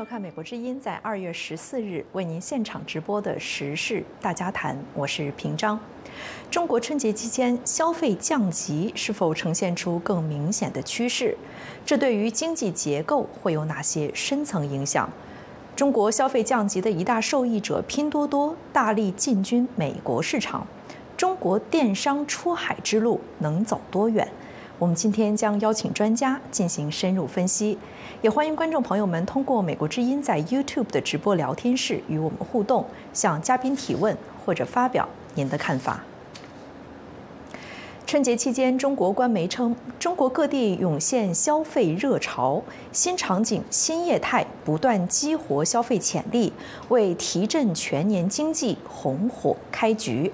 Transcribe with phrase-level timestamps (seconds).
[0.00, 5.78] 收看《美国之音》在二月十四日为您现场直播的时事大家谈，我是平章。
[6.50, 11.36] 中国春节期间消费降级是否呈现出更明显的趋势？
[11.84, 15.06] 这对于经济结构会有哪些深层影响？
[15.76, 20.66] 中国消费降级的一大受益者拼多多大力进军美国市场，
[21.14, 24.26] 中国电商出海之路能走多远？
[24.78, 27.76] 我们今天将邀请专家进行深入分析，
[28.22, 32.84] 也欢迎观众朋友们通过美国之音在 YouTube 的直播聊天室与我们互动，
[33.14, 36.04] 向嘉宾提问或者发表您的看法。
[38.06, 46.52] 春节期间，中国官媒称，中国各地涌现消费热潮，新场景、新业态不断激活消费潜力，
[46.90, 50.30] 为提振全年经济红火开局。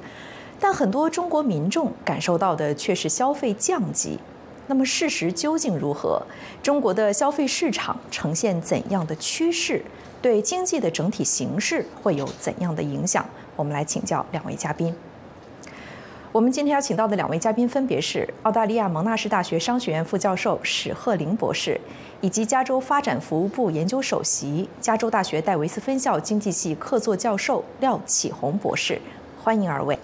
[0.58, 4.18] 但很多中国民众感受到的却是消费降级。
[4.68, 6.20] 那么事实究竟如何？
[6.62, 9.82] 中国的消费市场呈现怎样的趋势？
[10.20, 13.24] 对经济的整体形势会有怎样的影响？
[13.54, 14.94] 我们来请教两位嘉宾。
[16.32, 21.80] 我们今天邀请到的两位嘉宾分别是澳大利亚蒙纳士大学商学院副教授史鹤林博士，
[22.20, 29.00] 以及加州发展服务部研究首席、加州大学戴维斯分校经济系客座教授廖启宏博士。
[29.42, 29.98] 欢迎二位。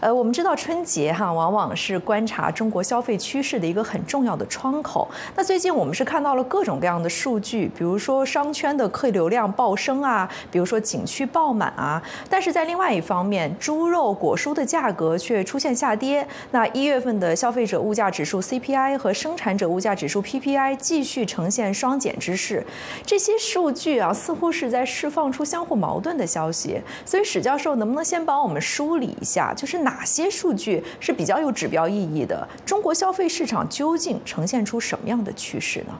[0.00, 5.08] 呃，我们知道春节哈，往往是观察中国消费趋势的一个很重要的窗口。
[5.34, 12.00] 那最近我们是看到了各种各样的数据，比如说商圈的客流量暴升啊，比如说景区爆满啊。
[12.30, 16.24] 但是在另外一方面，猪肉、果蔬的价格却出现下跌。
[16.52, 22.64] 那一月份的消费者物价指数 CPI 和生产者物价指数 PPI 继续呈现双减之势。
[23.04, 26.80] 这些数据啊，似乎是在释放出相互矛盾的消息。
[27.04, 29.87] 所以史教授能不能先帮我们梳理一下，就是？
[29.88, 32.46] 哪些数据是比较有指标意义的？
[32.66, 35.98] 中国消费市场究竟呈现出什么样的趋势呢？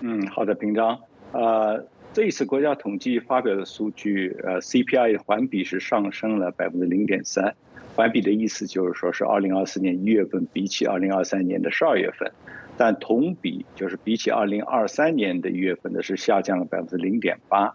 [0.00, 1.00] 嗯，好的，平章。
[1.32, 7.56] 呃，这一次国家统计发表的数据，呃，CPI 环比是上升了百分之零点三，
[7.96, 12.30] 环比的意思就是说是二零二四年一月份比起二零二三年的十二月份，
[12.76, 17.74] 但同比就是比起二零二三年的一月份的是下降了百分之零点八，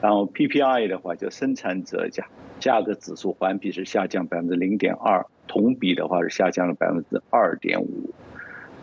[0.00, 2.26] 然后 PPI 的话就生产者价。
[2.60, 8.10] 价格指数环比是下降百分之零点二，同比的话是下降了百分之二点五。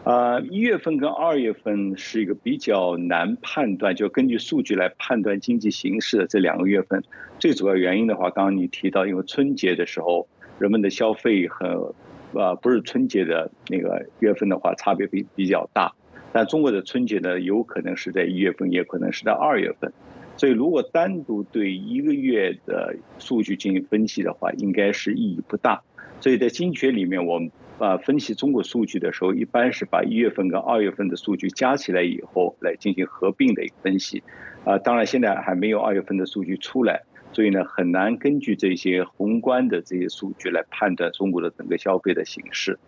[0.04, 7.04] 啊，一月份跟二月份是一个比较难判断，就根据数据来判断经济形势的这两个月份。
[7.38, 10.28] 最主要原因的话，刚刚你提到，因为春节的时候
[10.58, 11.94] 人们的消费和
[12.34, 15.94] 啊不是春节的那个月份的话，差别比比较大。
[16.34, 19.94] 但中国的春节呢，有可能是在一月份，也可能是在二月份。
[20.42, 25.84] 所以，如果单独对一个月的数据进行分析的话，应该是意义不大。
[26.20, 34.24] 所以在经济学里面，我们啊分析中国数据的时候，一般是把一月份跟二月份的数据加起来以后来进行合并的一个分析。
[34.66, 37.04] 啊，当然现在还没有二月份的数据出来，
[37.34, 42.80] 所以呢很难根据这些宏观的这些数据来判断中国的整个消费的形势。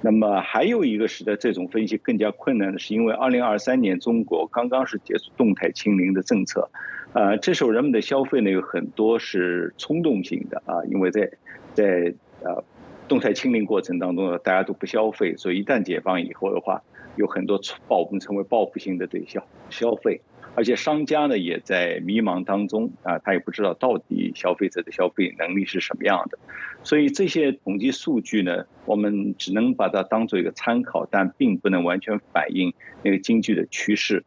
[0.00, 6.70] 那么还有一个使得这种分析更加困难的是，因为二零二三年中国刚刚是结束动态清零的政策。
[7.14, 11.30] 呃，这时候人们的消费呢有很多是冲动性的啊，因为在
[11.74, 12.62] 在呃
[13.08, 16.82] 动态清零过程当中呢，大家都不消费，所以一旦解放以后的话，
[17.16, 20.20] 有很多报我们称为报复性的对消消费，
[20.58, 26.38] 而且商家呢也在迷茫当中啊，他也不知道到底消费者的消费能力是什么样的，
[26.82, 32.74] 所以这些统计数据呢，我们只能把它当做一个参考，但并不能完全反映
[33.04, 34.24] 那个经济的趋势。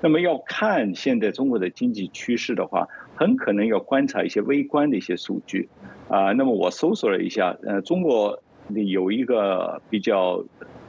[0.00, 5.68] 那么要看现在中国的经济趋势的话，很可能要观察一些微观的一些数据，
[6.08, 8.42] 啊，那么我搜索了一下，呃，中国
[8.88, 10.42] 有一个比较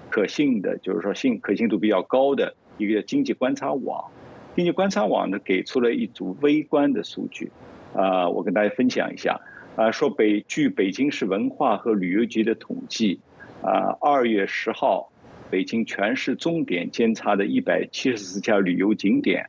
[0.10, 4.10] 可信的，就是说信可信度比较高的一个经济观察网，
[4.56, 7.52] 经济观察网呢给出了一组微观的数据，
[7.94, 9.42] 啊，我跟大家分享一下，
[9.76, 13.20] 啊，说北据北京市文化和旅游局的统计，
[13.62, 15.12] 啊，二月十号。
[15.52, 19.48] 北京全市重点监察的一百七十四家旅游景点，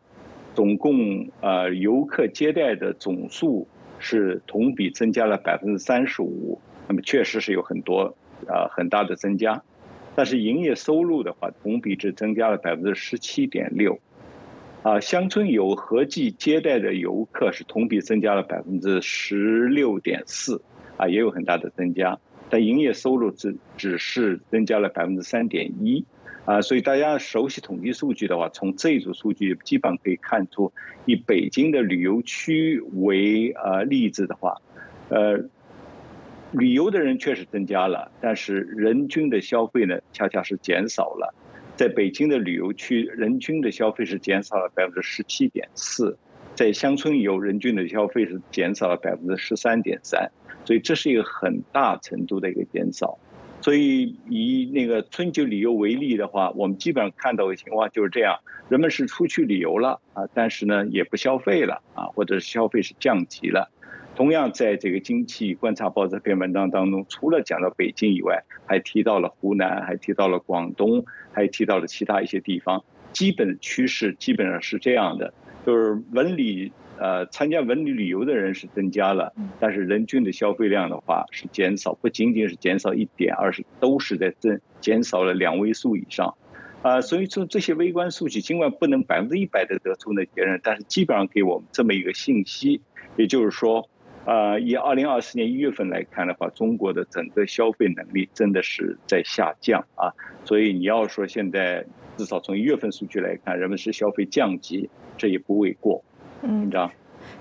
[0.54, 3.66] 总共呃游客接待的总数
[3.98, 8.14] 是同比增加了百分之三十五，那么确实是有很多
[8.46, 9.62] 啊很大的增加，
[10.14, 13.98] 但是营业收入的话，同比只增加了百分之十七点六，
[14.86, 20.62] 啊乡村游合计接待的游客是同比增加了百分之十六点四，
[20.96, 22.20] 啊也有很大的增加。
[22.48, 26.04] 但营业收入只只是增加了百分之三点一，
[26.44, 30.72] 啊，所以大家熟悉统计数据的话，从这一组数据基本上可以看出，
[31.04, 34.62] 以北京的旅游区为呃例子的话，
[35.08, 35.48] 呃，
[36.52, 41.34] 旅游的人确实增加了，但是人均的消费呢，恰恰是减少了，
[41.76, 46.18] 在北京的旅游区，人均的消费是减少了百分之十七点四，
[46.54, 50.30] 在乡村游人均的消费是减少了百分之十三点三，
[50.64, 53.18] 所以这是一个很大程度的一个减少。
[53.60, 58.38] 所以以那个春节旅游为例的话，我们基本上看到的情况就是这样：
[58.70, 63.70] 人们是出去旅游了啊，但是呢也不消费了啊，或者是消费是降级了。
[64.16, 72.82] 同样，在这个经济观察报这篇文章当中，除了讲到北京以外，还提到了湖南，还提到了广东，还提到了其他一些地方。
[73.12, 75.34] 基本趋势基本上是这样的：
[75.66, 86.34] 就是文旅呃参加文旅旅游的人是增加了，但是人均的消费量的话是减少，不仅仅是减少一点，而是都是在增减少了两位数以上。
[86.80, 92.80] 啊，所以说这些微观数据尽管不能百分之一百的得出那结论，但是基本上给我们这么一个信息，
[93.18, 93.90] 也就是说。
[94.26, 100.12] 啊，以二零二四年一月份来看的话，中国的整个消费能力真的是在下降啊，
[100.44, 101.86] 所以你要说现在
[102.16, 106.04] 至少从一月份数据来看，人们是消费降级，这也不为过，
[106.42, 106.90] 嗯，知道。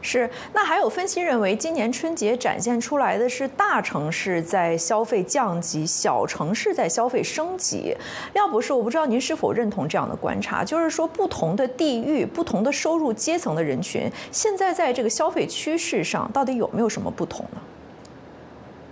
[0.05, 7.97] 是，那还有分析认为，今年春节展现出来的是大城市在消费降级，小城市在消费升级。
[8.33, 17.59] 廖博士，我不知道您是否认同这样的观察，就是说不同的地域、不同的收入阶层的人群，现在在这个消费趋势上到底有没有什么不同呢？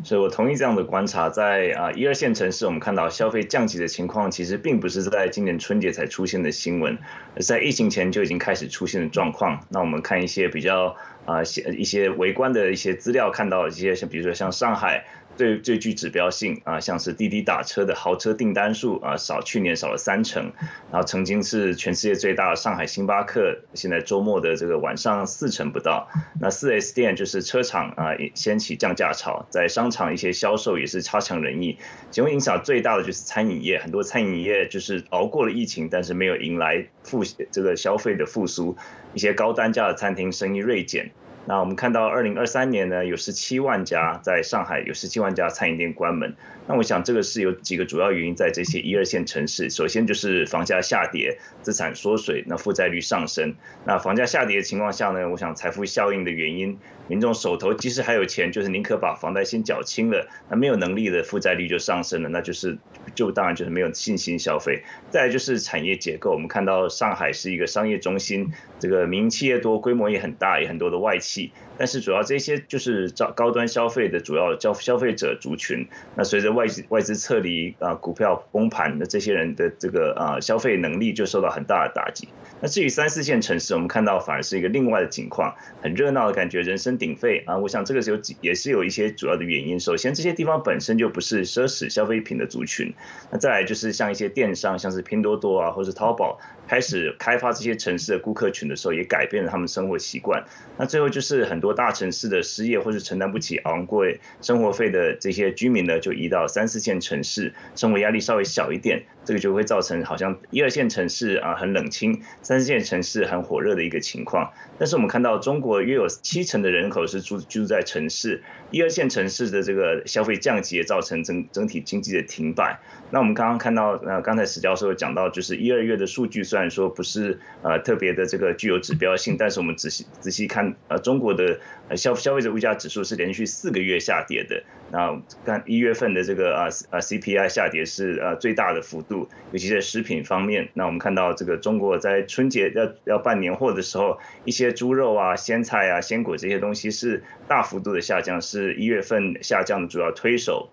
[0.04, 6.98] 所以我同意这样的观察，在啊一二线城市，我们看到消费降级的情况，其实并不是在今年春节才出现的新闻，
[7.36, 9.66] 而在疫情前就已经开始出现的状况。
[9.70, 10.96] 那我们看一些比较
[11.26, 11.42] 啊
[11.78, 15.06] 一些围观的一些资料，看到一些像比如说像上海。
[15.36, 20.52] 最最具指标性啊，像是滴滴打车的豪车订单数啊，少去年少了三成，
[20.92, 26.08] 然后曾经是全世界最大的上海星巴克，现在周末的这个晚上四成不到。
[26.40, 31.78] 那四 S 店就是车厂啊，掀起降价潮，在商场一些销售也是差强人意。
[32.12, 38.78] 其中影响最大的就是餐饮业，很多餐饮业就是熬过了疫情，但是没有迎来复这个消费的复苏，
[39.14, 41.12] 一些高单价的餐厅生意锐减。
[41.46, 46.36] 那我们看到，二零二三年呢，有十七万家在上海有十七万家餐饮店关门。
[46.68, 53.56] 那我想这个是有几个主要原因，在这些一二线城市，首先就是房价下跌，资产缩水，那负债率上升。
[53.86, 56.80] 那房价下跌的情况下呢，我想财富效应的原因，
[57.10, 62.78] 民众手头即使还有钱，就是宁可把房贷先缴清了，那没有能力的负债率就上升了，那就是
[63.14, 64.82] 就当然就是没有信心消费。
[65.10, 71.54] 再就是产业结构，我们看到上海是一个商业中心，这个民营企业多，规模也很大，也很多的外企。
[71.78, 82.28] 但是主要这些就是高高端消费的主要消消费者族群，那随着外资外资撤离啊，股票崩盘的这些人的这个啊消费能力就受到很大的打击。
[82.60, 87.58] 那至于三四线城市，我们看到反而是一个另外的情况，很热闹的感觉，人声鼎沸啊。
[87.58, 89.80] 我想这个是有也是有一些主要的原因。
[89.80, 92.94] 首先，这些地方本身就不是奢侈消费品的族群。
[93.32, 96.40] 那再来就是像一些电商，像是拼多多啊，或是淘宝。
[96.68, 100.44] 开始开发这些城市的顾客群的时候，也改变了他们生活习惯。
[100.78, 109.04] 那最后就是很多大城市的失业或是承担不起昂贵生活费的这些居民呢，就移到三四线城市，生活压力稍微小一点。
[109.26, 114.52] 这个就会造成好像一二线城市啊很冷清，三四线城市很火热的一个情况。
[114.84, 122.82] 但是我们看到中国约有七成的人口是住居住在城市，一二线城市的这个消费降级也造成整整体经济的停摆。
[123.10, 134.62] 那我们刚刚看到，呃，刚才史教授讲到，就是一二月的数据虽然说不是呃特别的这个具有指标性，但是我们仔细仔细看，呃，中国的呃消消费者物价指数是连续四个月下跌的。
[134.92, 139.30] 那看一月份的这个啊啊 CPI 下跌是呃最大的幅度。
[139.54, 150.70] 尤其在食品方面，那我们看到这个中国在春节要要办年货的时候，一些猪肉啊、鲜菜啊、鲜果这些东西是大幅度的下降，是一月份下降的主要推手。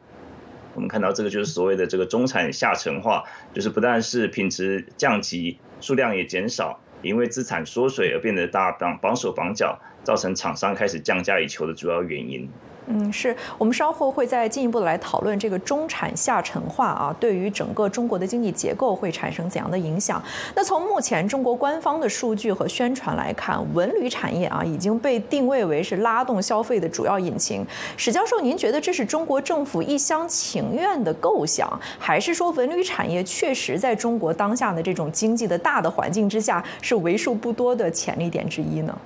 [0.74, 12.48] 我们看到这个就是所谓的这个中产下沉化，就是不但是品质降级，数量也减少，因为资产缩水而变得大绑绑手绑脚，造成厂商开始降价以求的主要原因。
[12.92, 20.22] 嗯，是我们稍后会再进一步的来讨论这个中产下沉化啊，对于整个中国的经济结构会产生怎样的影响？
[20.54, 27.64] 那从目前中国官方的数据和宣传来看，文旅产业啊已经被定位为是拉动消费的主要引擎。
[27.96, 38.98] 史教授，您觉得这是中国政府一厢情愿的构想，还是说文旅产业确实在中国当下的这种经济的大的环境之下是为数不多的潜力点之一呢？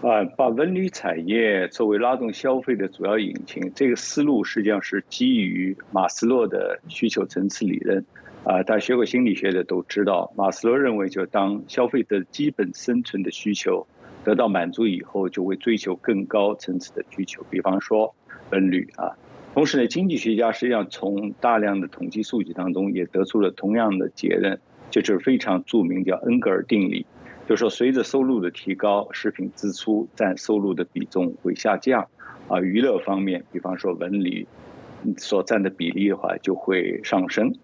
[0.00, 8.04] 啊，把文旅产业作为拉动消费的主要引擎，这个思路实际上是基于马斯洛的需求层次理论。
[8.44, 13.84] 啊，大家学过心理学的都知道，马斯洛认为，就当消费者基本生存的需求
[14.24, 18.14] 得到满足以后，就会追求更高层次的需求，比方说
[18.52, 19.18] 文旅啊。
[19.52, 27.04] 同时呢，经济学家实际上从大量的统计数据当中也得出了同样的结论，就是非常著名叫恩格尔定理，
[27.48, 32.06] 就是说随着收入的提高，食品支出占收入的比重会下降，
[32.46, 34.46] 啊，娱乐方面，比方说文旅
[35.16, 37.54] 所占的比例的话就会上升。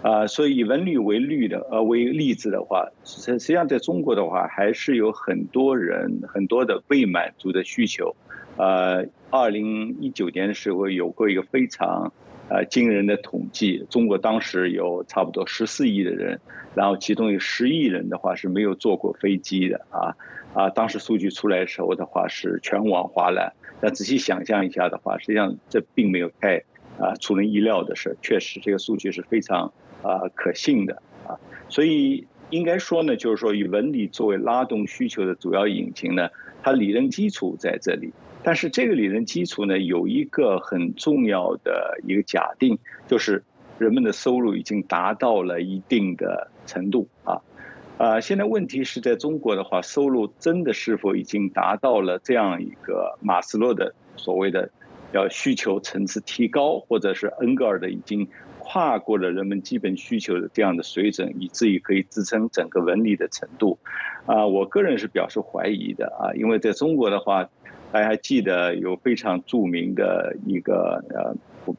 [0.00, 8.16] 啊，所以以文旅为例的呃为例子的话，实实际上在中国的话，还是有很多人很多的未满足的需求。
[8.56, 12.10] 呃，二零一九年的时候有过一个非常
[12.48, 16.40] 啊惊人的统计，中国当时有差不多十四亿的人，
[16.74, 20.16] 然后其中有十亿人的话是没有坐过飞机的啊
[20.54, 23.52] 啊，当时数据出来的时候的话是全网哗然。
[23.80, 26.64] 但仔细想象一下的话，实际上这并没有太
[26.98, 29.72] 啊出人意料的事，确实这个数据是非常。
[30.02, 31.34] 啊，可信的啊，
[31.68, 36.28] 所以应该说呢，就是说以文理作为拉动需求的主要引擎呢，
[36.62, 38.12] 它理论基础在这里。
[38.42, 43.42] 但是这个理论基础呢，有一个很重要的一个假定，就是
[43.78, 47.40] 人们的收入已经达到了一定的程度啊。
[47.98, 54.70] 啊，现在问题是在中国的话，收入真的是否已经达到了这样一个马斯洛的所谓的
[55.12, 58.28] 要需求层次提高，或者是恩格尔的已经。
[58.68, 63.78] 跨过了人们基本需求的这样的水准，以至于可以支撑整个文理的程度，
[64.26, 67.48] 啊，我个人是表示怀疑的啊，因为在中国的话，
[67.92, 71.36] 大家还记得有非常著名的一个呃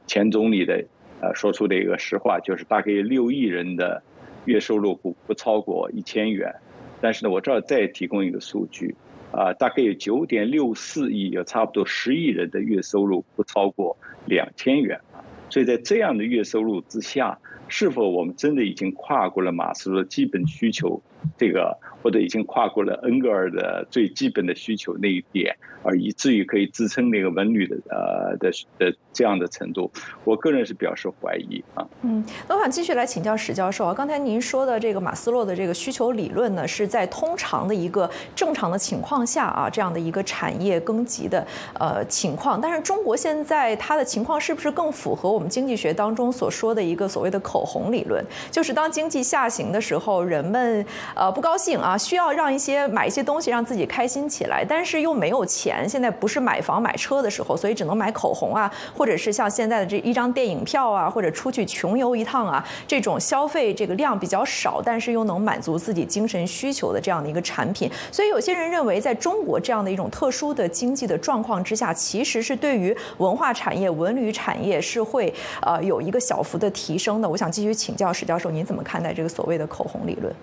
[0.08, 0.86] 前总理的
[1.20, 4.01] 呃说出的一个实话，就是大概有六亿人的
[4.46, 6.56] 月收入不不超过一千元，
[7.01, 8.96] 但是呢，我这儿再提供一个数据，
[9.34, 15.01] 啊，大概有九点六四亿，有差不多十亿人的月收入不超过两千元。
[15.49, 21.01] 所以在这样的月收入之下，是否我们真的已经跨过了马斯洛基本需求？
[21.36, 29.91] 这个或者已经跨过了恩格尔的最基本的需求那一点，而以至于可以支撑那个文旅的呃的的这样的程度，
[30.24, 31.86] 我个人是表示怀疑啊。
[32.03, 41.45] 嗯，那我想继续来请教史教授啊，刚才您说的这个马斯洛的这个需求理论呢，是在通常的一个正常的情况下啊，这样的一个产业供给的
[41.79, 48.23] 呃情况，但是中国现在它的情况是不是更符合我们经济学当中所说的一个所谓的口口红理论？
[48.51, 50.85] 就是当经济下行的时候，人们
[51.15, 55.89] 呃，不高兴啊，需要让一些买一些东西让自己开心起来，但是又没有钱。
[55.89, 67.89] 现在不是买房买车的时候，所以只能买口红啊，或者是像现在的这一张电影票啊，或者出去穷游一趟啊，这种消费这个量比较少，但是又能满足自己精神需求的这样的一个产品。
[68.11, 77.27] 所以有些人认为，在中国这样的一种特殊的经济的状况之下，其实是对于文化产业、文旅产业是会呃有一个小幅的提升的。
[77.27, 80.33] 我想继续请教史教授，您怎么看待这个所谓的口红理论？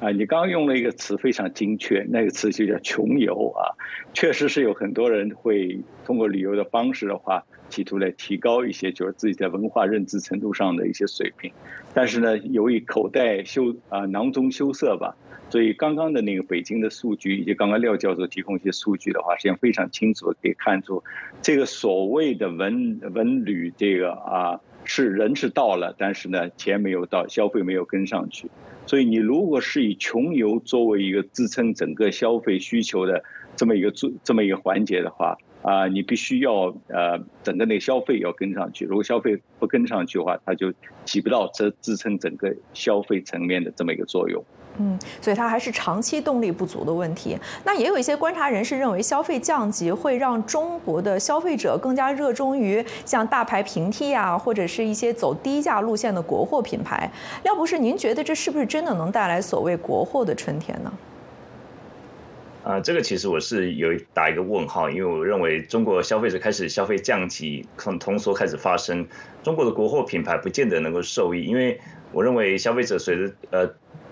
[0.00, 3.74] 啊，你刚刚用了一个词非常精确，那个词就叫穷游啊，
[4.14, 11.50] 确实是有很多人会通过旅游的方式的话，企图来提高一些就是自己在文化认知程度上的一些水平，
[11.94, 15.16] 但是呢，由于口袋羞啊囊中羞涩吧，
[15.50, 21.02] 所以刚刚的那个北京的数据以及刚刚廖教授提供一些数据的话，实际上非常清楚可以看出，
[21.42, 28.50] 这个所谓的文文旅这个啊是人是到了，但是呢钱没有到，消费没有跟上去。
[28.86, 33.22] 所以，你如果是以穷游作为一个支撑整个消费需求的
[33.54, 38.86] 这么一个这这么一个环节的话，啊，你必须要呃，整个那个消费要跟上去。
[38.86, 40.72] 如果消费不跟上去的话，它就
[41.04, 44.42] 起不到支支撑整个消费层面的这么一个作用。
[44.80, 47.36] 嗯，所以它还是长期动力不足的问题。
[47.64, 57.10] 那也有一些观察人士认为，消费降级会让中国的消费者更加热衷于像大牌平替啊，或者是一些走低价路线的国货品牌。
[57.42, 60.92] 廖博士，您觉得这是不是真的能带来所谓国货的春天呢？
[62.62, 69.04] 啊，这个其实我是有打一个问号，因为我认为中国消费者开始消费降级，从通缩开始发生，
[69.42, 71.80] 中国的国货品牌不见得能够受益，因为
[72.12, 73.68] 我认为消费者随着呃。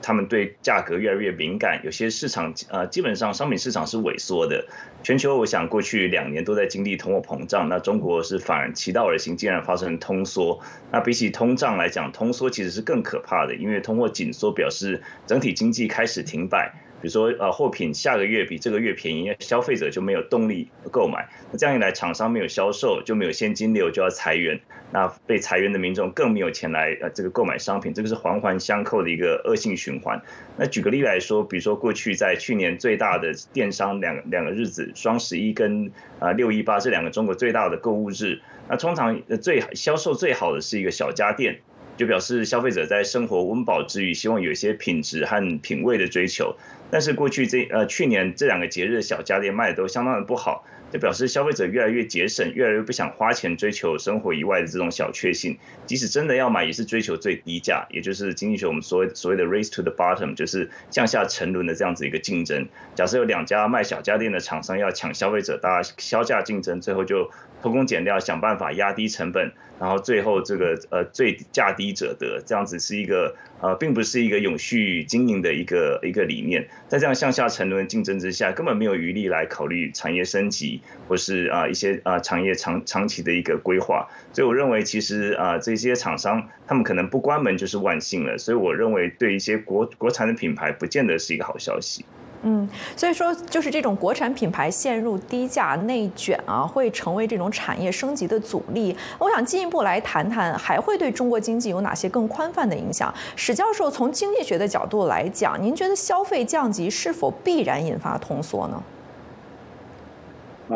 [0.07, 4.65] 他们对价格越来越敏感，有些市场呃，基本上商品市场是萎缩的。
[5.03, 10.61] 全球我想过去两年都在经历通货膨胀，那中国是反而其道而行，竟然发生通缩。
[10.93, 16.73] 那比起通胀来讲，通缩其实是更可怕的，因为通货紧缩表示整体经济开始停摆。
[17.03, 21.29] 比如说，呃，货品下个月比这个月便宜，消费者就没有动力购买。
[21.51, 24.61] 那这样一来，厂商没有销售，就没有现金流，就要裁员。
[24.93, 30.21] 那被裁员的民众更没有钱来呃这个购买商品，这个是环环相扣的一个恶性循环。
[30.57, 41.61] 那举个例来说，比如说过去在去年最大的电商两两个日子，双十一跟啊六一八这两个中国最大的购物日，那通常最销售最好的是一个小家电。
[41.97, 46.55] 就表示消费者在生活温饱之余，希望有一些品质和品味的追求。
[46.91, 50.67] 但是过去这呃去年这两个节日小家电卖的都相当的不好。
[50.93, 55.59] 就表示消费者越来越节省，越来越不想花钱追求生活以外的这种小确幸。
[55.85, 62.69] 即使真的要买，也是追求最低价，也就是经济学我们所谓所谓的 race to the bottom，就是向下沉沦的这样子一个竞争。
[62.95, 67.31] 假设有两家卖小家电的厂商要抢消费者，大家销价竞争，最后就
[67.63, 76.69] 偷工减料，想办法压低成本，然后最后这个呃最价低者得，这样子是一个呃并不是一个永续经营的一个一个理念。
[76.89, 80.81] 在这样向下沉沦的竞争之下，根本没有余力来考虑产业升级。
[81.09, 92.05] 或是啊一些啊产业长长期的一个规划，所以我认为其实啊这些厂商他们可能不关门就是万幸了，所以我认为对一些国国产的品牌不见得是一个好消息。
[92.49, 98.97] 嗯，所以说就是这种国产品牌陷入低价内卷啊，会成为这种产业升级的阻力。
[99.19, 103.13] 我想进一步来谈谈，还会对中国经济有哪些更宽泛的影响？
[103.35, 108.83] 史教授从经济学的角度来讲，您觉得消费降级是否必然引发通缩呢？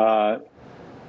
[0.03, 0.37] 啊，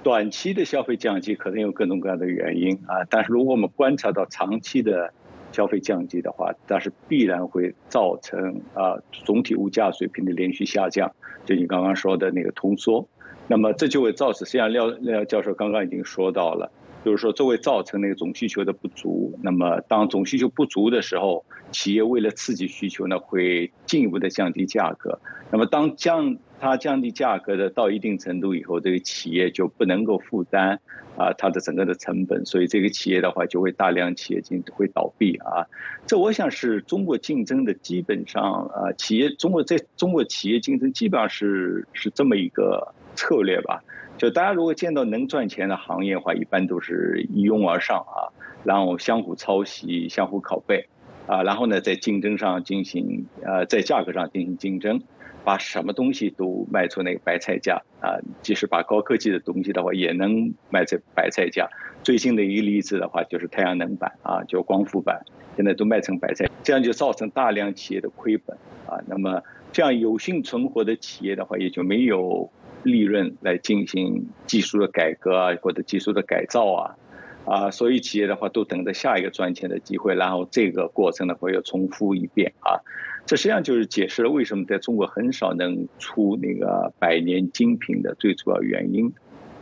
[0.04, 5.12] 短期的消费降级可能有各种各样的原因啊，但是如果我们观察到长期的
[5.52, 11.12] 消费降级的话，但是必然会造成啊总体物价水平的连续下降，
[11.44, 13.06] 就你刚刚说的那个通缩，
[13.48, 16.72] 那么这就会造成，实际上廖廖教授刚刚已经说到了，
[17.04, 26.38] 就是说这会造成那个总需求的不足，那么当总需求不足的时候，企业为了刺激需求呢，会进一步的降低价格，那么当降。
[26.62, 30.78] 它降低价格的到一定程度以后，这个企业就不能够负担
[31.16, 35.66] 啊它的整个的成本，所以这个企业的话就会大量企业进会倒闭啊。
[36.06, 43.82] 这我想是中国竞争的基本上啊，企业中国在中国企业竞争基本上是是这么一个策略吧。
[44.16, 48.30] 就大家如果见到能赚钱的行业的话，一般都是一拥而上啊，
[48.62, 50.86] 然后相互抄袭、相互拷贝
[51.26, 55.02] 啊，然后呢在竞争上进行呃在价格上进行竞争。
[55.44, 58.18] 把什么东西都卖出那个白菜价啊！
[58.42, 61.68] 即使把高科技的东西的话，也能卖在白菜价。
[62.02, 65.24] 最新的一个例子的话，就是太阳能板啊，就光伏板，
[65.56, 68.98] 现在都卖成白菜，这样就造成大量企业的亏本啊。
[69.06, 72.50] 那么这样有幸存活的企业的话，也就没有
[72.82, 76.96] 利润来进行技术的改革啊，或者技术的改造啊。
[77.44, 82.78] 啊，所以企业的话都等着下一个赚钱的机会，然后这个过程呢会又重复一遍啊。
[83.26, 89.12] 这实际上就是解释了为什么在中国很少能出那个百年精品的最主要原因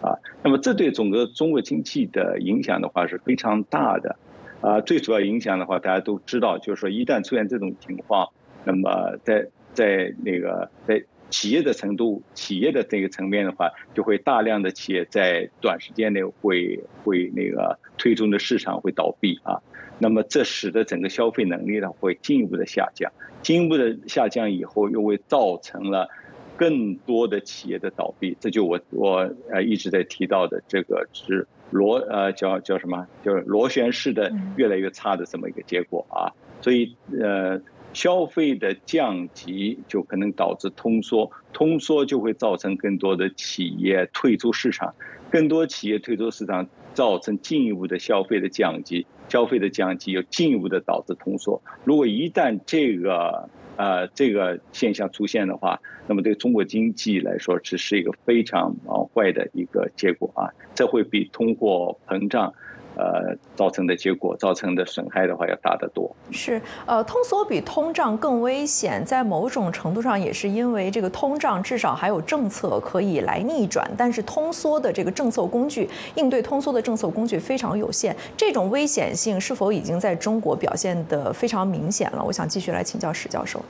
[0.02, 0.18] 啊。
[0.42, 4.16] 那么这对整个中国经济的影响的话是非常大的
[4.60, 4.80] 啊。
[4.80, 8.28] 最主要影响的话大家都知道，就是说一旦出现这种情况，
[8.64, 11.04] 那么在在那个在。
[11.30, 19.62] 企业的程度，企业的这个层面的话，就会大量的企业在短时间内会会那个推动的市场会倒闭啊，
[20.00, 26.08] 那么这使得整个消费能力呢会进一步的下降，进一步的下降以后，又会造成了
[26.56, 37.60] 更多的企业的倒闭，这就我我呃一直在提到的这个是螺呃叫叫什么，就是螺旋式的越来越差的这么一个结果啊，所以呃。
[37.92, 44.94] 消费的降级就可能导致通缩，通缩就会造成更多的企业退出市场，
[45.28, 51.62] 更多企业退出市场，造成进一步的消费的降级，消费的降级又进一步的导致通缩。
[51.84, 62.52] 如果一旦这个呃这个现象出现的话，那么对中国经济来说，只是一个非常啊坏的一个结果啊，这会比通货膨胀。
[63.00, 66.14] 呃，造成的结果，造成的损害的话要大得多。
[66.30, 78.14] 是，呃，通缩比通胀更危险，在某种程度上也是因为这个通胀至少还有政策可以来逆转，但是通缩的这个政策工具，应对通缩的政策工具非常有限。
[78.36, 82.22] 这种危险性是否已经在中国表现得非常明显了？
[82.22, 83.64] 我想继续来请教史教授。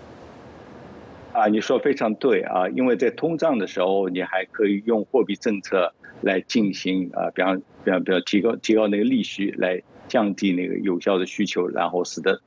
[1.33, 5.93] 啊，你说非常对啊，因为在通胀的时候，你还可以用货币政策。
[6.23, 12.41] 来进行啊，比方比方比方提高提高那个利息，来降低那个有效的需求，然后使得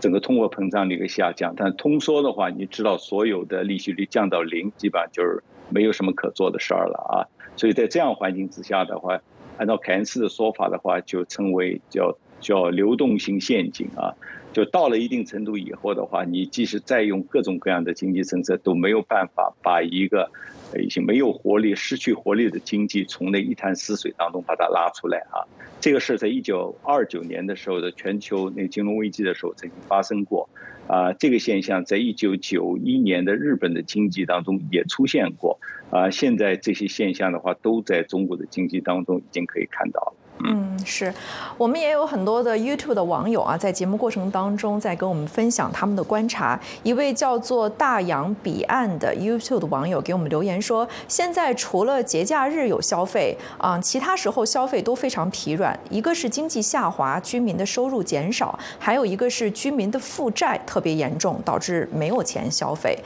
[0.00, 1.54] 整个通货膨胀的一个下降。
[1.56, 7.14] 但通缩的话，你知道所有的利息率降到零，基本上就是没有什么可做的事儿了啊。
[7.56, 9.20] 所以在这样环境之下的话，
[9.58, 14.14] 按照凯恩斯的说法的话，就称为叫叫流动性陷阱啊。
[14.52, 20.30] 就到了一定程度以后的话，你即使再用各种各样的经济政策，都没有办法把一个
[20.76, 25.46] 已经没有活力、失去活力的经济从那一潭死水当中把它拉出来啊！
[25.80, 30.48] 这个事在一九二九年的时候的全球那金融危机的时候曾经发生过
[30.88, 31.12] 啊。
[31.12, 35.60] 这个现象在一九九一年的日本的经济当中也出现过
[35.90, 36.10] 啊。
[36.10, 40.14] 现在这些现象的话，都在中国的经济当中已经可以看到了。
[40.44, 41.12] 嗯，是，
[41.58, 46.58] 我们也有很多的 YouTube 的网友啊，在节目过程当中在跟我们分享他们的观察。
[46.82, 55.78] 一位叫做大洋彼岸的 YouTube 的网友给我们留言说，现在除了节假日有消费啊，其他时候消费都非常疲软。
[55.90, 62.98] 一个是经济下滑，居民的收入减少；还有一个是居民的负债特别严重，导致没有钱消费。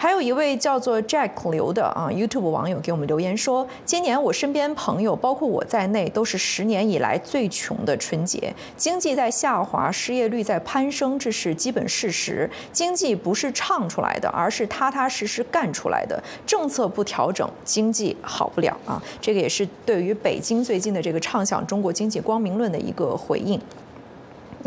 [0.00, 8.54] 还有一位叫做 Jack 刘的啊 YouTube 网友给我们留言说，今年我身边朋友，包括我在内，都是十年以来最穷的春节。
[8.76, 12.48] 经济在下滑，失业率在攀升，这是基本事实。
[12.72, 16.22] 经济不是唱出来的，而是踏踏实实干出来的。
[16.46, 19.02] 政策不调整，经济好不了啊！
[19.20, 23.60] 这个也是对于北京最近的这个畅想中国经济光明论的一个回应。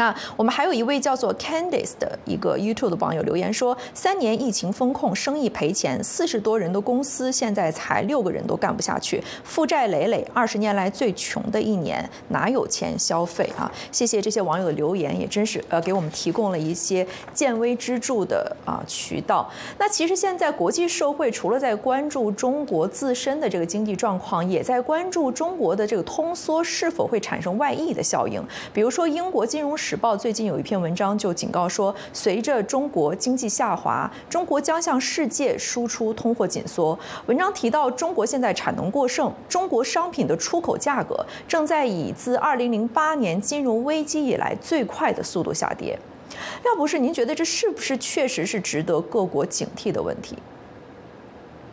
[0.01, 13.71] 那我们还有一位叫做 Candice 的一个 YouTube 的网友留言说：三年疫情风控，生意赔钱，四十多人的公司现在才六个人都干不下去，负债累累，二十年来最穷的一年，哪有钱消费啊？
[13.91, 19.47] 谢谢这些网友的留言，也真是呃给我们提供了一些见微知著的啊渠道。
[19.77, 29.77] 那其实现在国际社会除了在关注中国自身的这个经济状况，也在关注中国的这个通缩是否会产生外溢的效应，比如说英国金融。
[29.91, 36.97] 时报最近有一篇文章就警告说，随着中国经济下滑，中国将向世界输出通货紧缩。
[37.25, 45.99] 文章提到，中国现在产能过剩，中国商品的出口价格正在以自2008年金融危机以来最快的速度下跌。
[46.63, 50.38] 廖博士，您觉得这是不是确实是值得各国警惕的问题？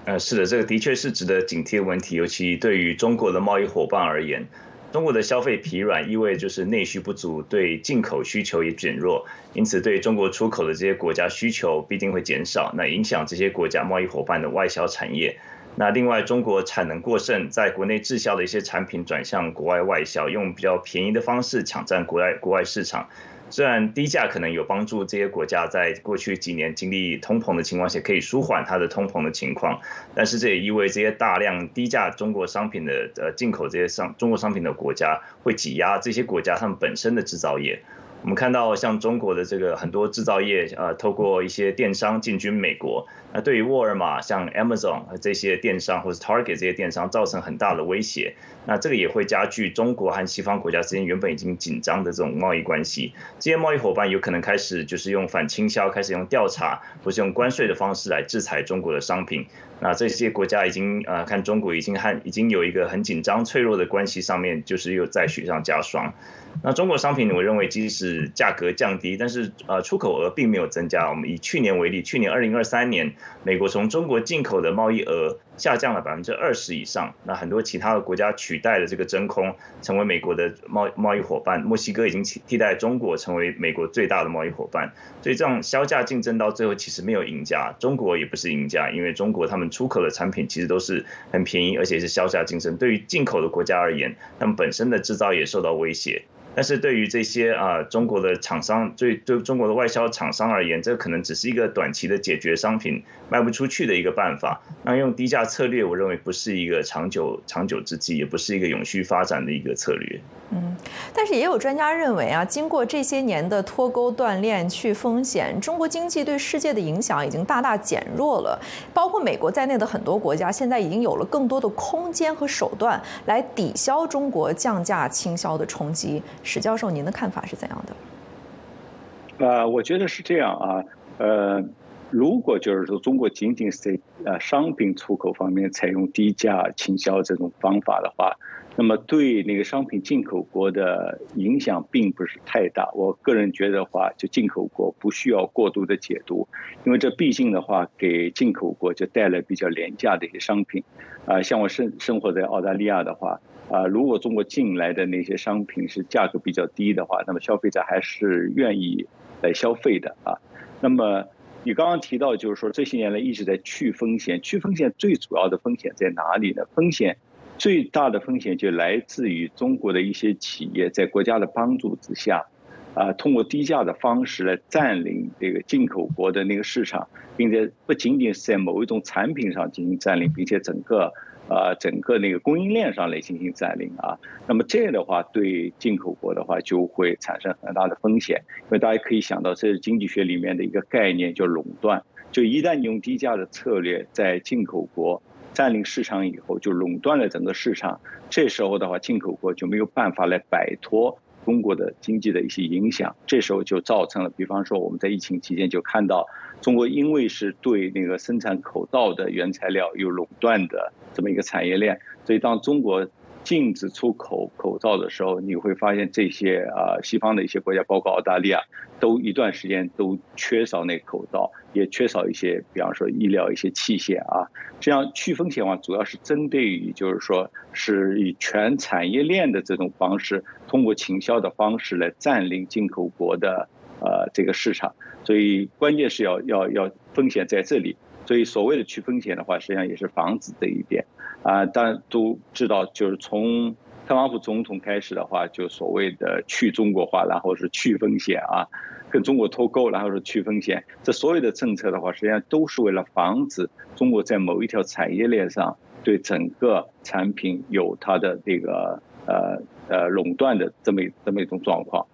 [0.07, 4.45] 呃，是的，这个的确是值得警惕的问题，尤其对于中国的贸易伙伴而言。
[4.91, 15.39] 中国的消费疲软，意味就是内需不足，对进口需求也减弱，因此对中国出口的这些国家需求必定会减少，那影响这些国家贸易伙伴的外销产业。
[15.77, 23.09] 那另外，中国产能过剩，在国内滞销的一些产品转向国外外销，用比较便宜的方式抢占国外国外市场。
[23.51, 29.81] 虽然低价可能有帮助这些国家在过去几年经历通膨的情况下可以舒缓它的通膨的情况，
[30.15, 37.81] 但是这也意味这些大量低价中国商品的呃进口这些商中国商品的国家会挤压这些国家他们本身的制造业。
[38.23, 48.35] 我们看到，像中国的这个很多制造业，呃，透过一些电商进军美国，那对于沃尔玛、像 Amazon 这些电商，或是 Target 这些电商，造成很大的威胁。
[48.67, 53.15] 那这个也会加剧中国和西方国家之间原本已经紧张的这种贸易关系。
[53.39, 59.47] 这些贸易伙伴有可能开始就是用反倾销，开始用调查，或是用关税的方式来制裁中国的商品。
[59.81, 66.13] 那这些国家已经呃，看中国已经和已经有一个很紧张、脆弱的关系，上面就是又在雪上加霜。
[66.61, 71.09] 那中国商品，我认为即使价格降低，但是呃出口额并没有增加。
[71.09, 77.15] 我们以去年为例，去年二零二三年，美国从中国进口的贸易额下降了百分之二十以上。
[77.25, 81.63] 那很多其他的国家取代了这个真空，成为美国的贸贸易伙伴。
[81.63, 84.93] 墨西哥已经替代中国成为美国最大的贸易伙伴。
[85.23, 92.77] 所以这样销价竞争到最后，其实没有赢家，中国也不是赢家，因为中国他们出口的产品其实都是很便宜，而且是销价竞争。
[92.77, 96.25] 对于进口的国家而言，他们本身的制造业受到威胁。
[96.59, 104.61] 但是对于这些啊中国的厂商，对对中国的外销厂商而言，这可能只是一个短期的解决商品卖不出去的一个办法。
[104.83, 110.21] 那用低价策略，我认为不是一个长久长久之计，也不是一个永续发展的一个策略。
[110.51, 110.75] 嗯，
[111.15, 118.61] 但是也有专家认为啊，经过这些年的脱钩锻炼、去风险，中国经济对世界的影响已经大大减弱了。
[118.93, 126.21] 包括美国在内的很多国家，现在已经有了更多的空间和手段来抵消中国降价倾销的冲击。
[126.49, 129.47] 史教授，您的看法是怎样的？
[129.47, 130.85] 呃，我觉得是这样啊。
[131.19, 131.63] 呃，
[132.11, 138.37] 如果就是说中国仅仅是在呃商品出口方面采用低价倾销这种方法的话，
[138.77, 142.91] 那么对那个商品进口国的影响并不是太大。
[142.95, 146.49] 我个人觉得话，就进口国不需要过度的解读，
[146.85, 150.83] 因为这毕竟的话给进口国就带来比较廉价的一些商品。
[151.27, 153.39] 啊，像我生生活在澳大利亚的话。
[153.71, 159.07] 啊，如果中国进来的那些商品是价格比较低的话，那么消费者还是愿意
[159.43, 160.41] 来消费的啊。
[160.81, 161.27] 那么
[161.65, 166.65] 你刚刚提到，就是说这些年来一直在去风险，去风险最主要的风险在哪里呢？
[166.75, 167.19] 风险
[167.59, 172.47] 最大的风险就来自于中国的一些企业在国家的帮助之下，
[172.95, 181.13] 啊，通过低价的方式来占领这个进口国的那个市场，并且不仅仅是在某一种产品上进行占领，并且整个。
[181.49, 192.03] 啊，整个那个供应链上来进行占领啊，那么这样的话，对进口国的话就会产生很大的风险，因为大家可以想到，这是经济学里面的一个概念，叫垄断。
[192.31, 195.23] 就一旦你用低价的策略在进口国
[195.55, 198.01] 占领市场以后，就垄断了整个市场。
[198.29, 203.17] 这时候的话，进口国就没有办法来摆脱中国的经济的一些影响。
[203.27, 206.27] 这时候就造成了，比方说我们在疫情期间就看到，
[206.61, 213.09] 中国因为是对那个生产口罩的原材料有垄断的这么一个产业链，所以当中国。
[213.45, 218.61] 禁止出口口罩的时候，你会发现这些啊西方的一些国家，包括澳大利亚，
[219.01, 224.51] 都一段时间都缺少那口罩，也缺少一些，比方说医疗一些器械啊。
[224.81, 234.95] 这样去风险化主要是针对于，就是说是以全产业链的这种方式，通过倾销的方式来占领进口国的呃这个市场。
[235.25, 237.97] 所以关键是要要要风险在这里。
[238.29, 241.07] 所以所谓的去风险的话，实际上也是防止这一点。
[241.43, 243.75] 啊，当然都知道，就是从
[244.07, 248.69] 特朗普总统开始的话，就所谓的去中国化，然后是去风险啊，
[249.09, 250.85] 跟中国脱钩，然后是去风险。
[251.03, 262.07] 这所有的政策的话，实际上都是为了防止中国在某一条产业链上对整个产品有它的这个呃呃垄断的这么这么一种状况。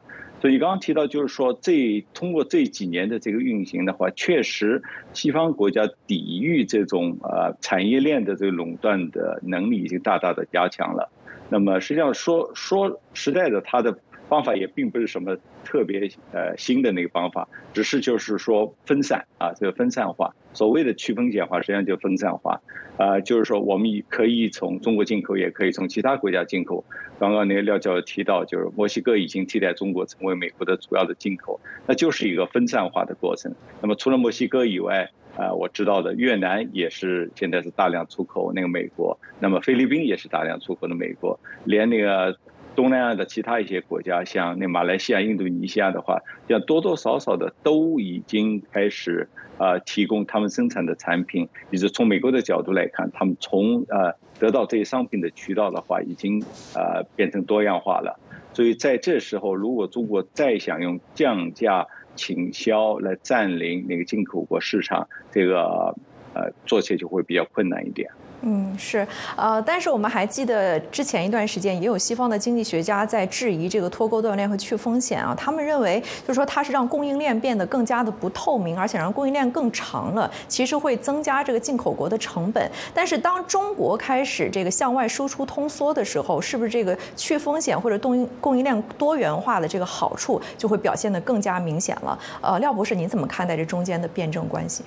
[0.44, 4.82] 所以你刚刚提到，就是说，这通过这几年的这个运行的话，确实
[5.14, 11.10] 西方国家抵御这种呃产业链的这个垄断的能力已经大大的加强了。
[11.48, 13.96] 那么实际上说说实在的，它的。
[14.28, 20.34] 方法也并不是什么特别呃新的那个方法，只是就是说分散啊，这个分散化。
[20.52, 22.60] 所谓的去风险化，实际上就分散化，
[22.96, 26.84] 啊，就是说我们可以从中国进口，也可以从其他国家进口。
[27.18, 33.52] 刚刚那个廖教授提到，就是墨西哥已经替代中国成为美国的主要的进口，那就是一个分散化的过程。
[33.82, 42.38] 那么除了墨西哥以外，啊，我知道的越南也是现在是大量出口那个美国，那么菲律宾也是大量出口的美国，连那个。
[42.74, 51.48] 东南亚的其他一些国家，像那马来西亚、印度尼西亚的话，像多多少少的都已经开始啊提供他们生产的产品。
[51.70, 56.42] 也是从美国的角度来看，他们从呃得到这些商品的渠道的话，已经
[56.74, 58.18] 呃变成多样化了。
[58.52, 65.94] 所以在这时候，如果中国再想用降价倾销来占领那个进口国市场，这个
[66.34, 68.10] 呃做起来就会比较困难一点。
[68.46, 82.70] 嗯，是，呃，但是我们还记得之前一段时间也有西方的经济学家在质疑这个脱钩断链和去风险啊，他们认为就是说它是让供应链变得更加的不透明，而且让供应链更长了，其实会增加这个进口国的成本。
[82.92, 92.18] 但是当中国开始这个向外输出通缩的时候，是不是这个去风险或者供应供应链多元化的这个好处就会表现得更加明显了？
[92.42, 94.84] 呃，廖博士，您怎么看待这中间的辩证关系？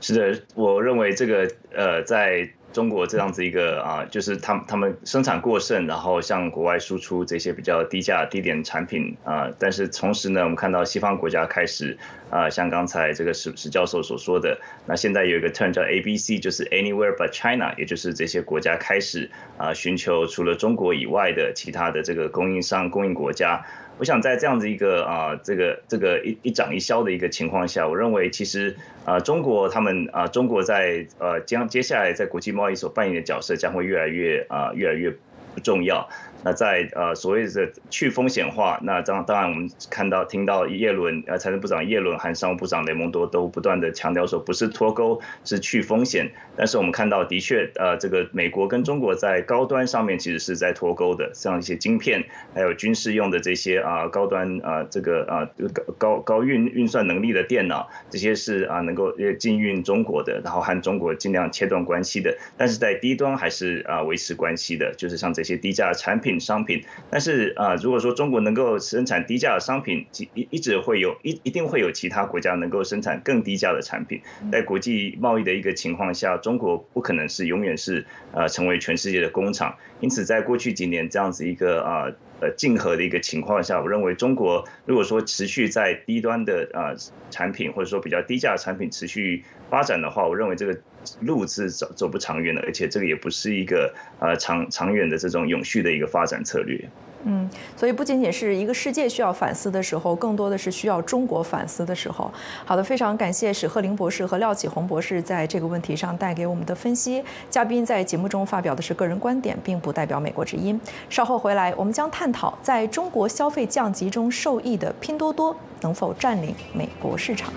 [0.00, 11.98] 是的，我认为这个呃，在中国这样子一个啊，就是他们他们生产过剩，然后向国外输出这些比较低价低点产品啊，但是同时呢，我们看到西方国家开始
[12.30, 23.66] 啊，像刚才这个史史教授所说的，那现在有一个 term 叫 A B C，就是 Anywhere but China，也就是这些国家开始啊，寻求除了中国以外的其他的这个供应商供应国家。
[24.00, 35.10] 我想在这样子一个啊，这个这个一一涨一消的一个情况下，我认为其实啊，中国他们啊，中国在呃将接下来在国际贸易所扮演的角色将会越来越啊，越来越
[35.54, 36.08] 不重要。
[36.42, 46.30] 那在呃所谓的去风险化，那当当然我们看到听到叶伦呃财政部长叶伦和商务部长雷蒙多都不断的强调说，不是脱钩是去风险。
[46.56, 52.24] 但是我们看到的确呃这个美国跟中国在高端上面其实是在脱钩的，像一些晶片
[52.54, 62.34] 还有军事用的这些啊高端啊这个啊高高高运运算能力的电脑，这些是啊能够禁运中国的，然后和中国尽量切断关系的。
[62.56, 66.29] 但是在低端还是啊维持关系的，就是像这些低价产品。
[66.38, 74.20] 商品，但是啊，如果说中国能够生产低价的商品，一一直会有一一定会有其他国家能够生产更低价的产品。
[74.52, 79.74] 在国际贸易的一个情况下，中国不可能是永远是呃成为全世界的工厂。
[80.00, 86.94] 因此，在过去几年这样子一个啊呃竞合的一个情况下，我认为中国如果说持续在低端的啊
[87.30, 90.78] 产品或者说比较低价的产品持续发展的话，我认为这个。
[91.20, 96.88] 路是走走不长远的，而且这个也不是一个呃长长远的这种永续的一个发展策略。
[97.24, 102.32] 嗯，所以不仅仅是一个世界需要反思的时候，更多的是需要中国反思的时候。
[102.64, 107.22] 好的，非常感谢史鹤林博士和廖启红博士在这个问题上带给我们的分析。
[107.50, 110.80] 嘉宾在节目中发表的是个人观点，并不代表美国之音。
[111.10, 117.52] 稍后回来，我们将探讨在中国消费降级中受益的拼多多能否占领美国市场。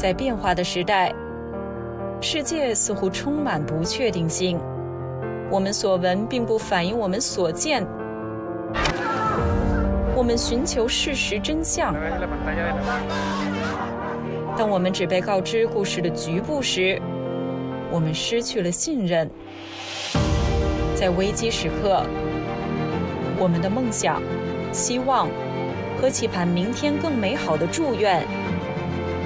[0.00, 1.12] 在变化的时代，
[2.22, 4.58] 世界似乎充满不确定性。
[5.50, 7.86] 我们所闻并不反映我们所见，
[10.16, 11.94] 我们寻求事实真相。
[14.56, 16.98] 当我们只被告知故事的局部时，
[17.90, 19.30] 我们失去了信任。
[20.94, 22.02] 在危机时刻，
[23.38, 24.22] 我们的梦想、
[24.72, 25.28] 希望
[26.00, 28.26] 和期盼明天更美好的祝愿，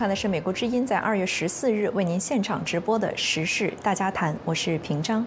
[0.00, 5.22] 看的是美国之音在二月十四日为您现场直播的时事大家谈，我是平章，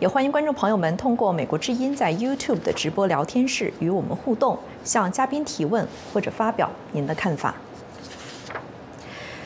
[0.00, 7.54] 也欢迎观众朋友们通过美国之音在 YouTube 的直播聊天室与我们互动，向嘉宾提问或者发表您的看法。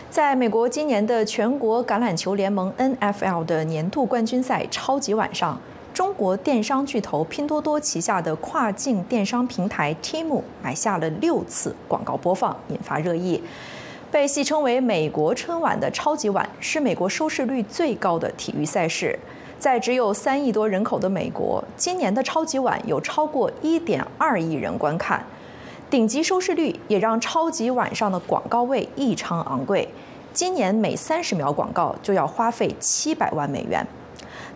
[0.08, 5.60] 在美国今年的全国橄榄球联盟 NFL 的年度冠军赛超级晚上，
[5.92, 13.42] 中国电商巨头拼多多旗下的跨境电商平台 Temu 买下了六次广告播放，引发热议。
[14.10, 19.18] 被戏称为“美国春晚”的超级碗是美国收视率最高的体育赛事。
[19.58, 25.22] 在只有三亿多人口的美国，今年的超级碗有超过一点二亿人观看，
[25.90, 29.86] 顶级收视率也让超级碗上的广告位异常昂贵。
[30.32, 33.86] 今年每三十秒广告就要花费七百万美元。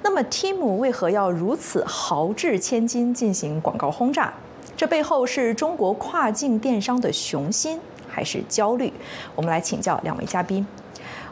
[0.03, 4.33] 那么，Tim 为何要如此豪掷千金进行广告轰炸？
[4.77, 7.79] 这背后是中国跨境电商的雄心。
[8.12, 8.92] 还是焦虑？
[9.35, 10.66] 我们来请教两位嘉宾。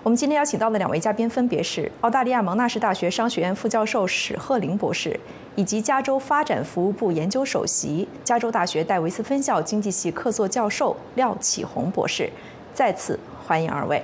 [0.03, 5.21] 我们今天邀请到的两位嘉宾分别是澳大利亚蒙纳士大学商学院副教授史鹤林博士，
[5.57, 12.31] 以及加州发展服务部研究首席、加州大学戴维斯分校经济系客座教授廖启宏博士。
[12.73, 14.03] 再次欢迎二位。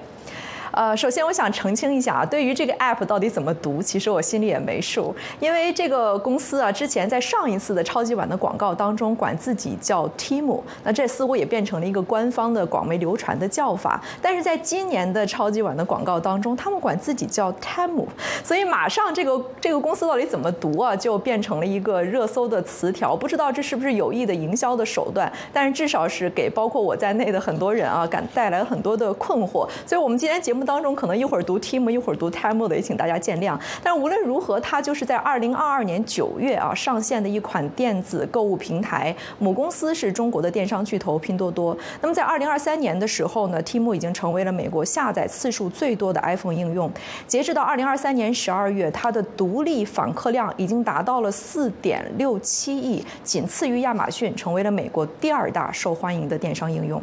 [0.77, 5.17] 呃，首先我想澄清一下啊，对于这个 app 到底怎么读，其实我心里也没数。
[5.41, 13.99] 因为这个公司啊，之前在上一次的超级碗的广告当中，管自己叫 Tim，那这似乎也变成了一个官方的广为流传的叫法。
[14.21, 18.05] 但是在今年的超级碗的广告当中，他们管自己叫 Tim，
[18.45, 23.17] 所以马上这个这个公司到底怎么读啊，就变成了一个热搜的词条。
[23.17, 29.67] 不知道这是不是有意的营销的手段，但是至少是给包括我在内的很多人啊，感带来很多的困惑。
[29.87, 30.66] 所以我们今天节目。
[30.67, 33.59] 当中可能一会儿读 Tim，一会儿读 Time 的，也请大家见谅。
[33.83, 41.77] 但无论如何，它就是在二零二二年九月啊上线的一款电子购物平台，母公司是中国的电商巨头拼多多。
[42.01, 46.91] 那么在二零二三年的时候呢，Tim 已经成为了美国下载次数最多的 iPhone 应用。
[47.29, 57.01] 截止到二零二三年十二月，它的独立访客量已经达到了四点六七亿，仅次于亚马逊，成为了美国第二大受欢迎的电商应用。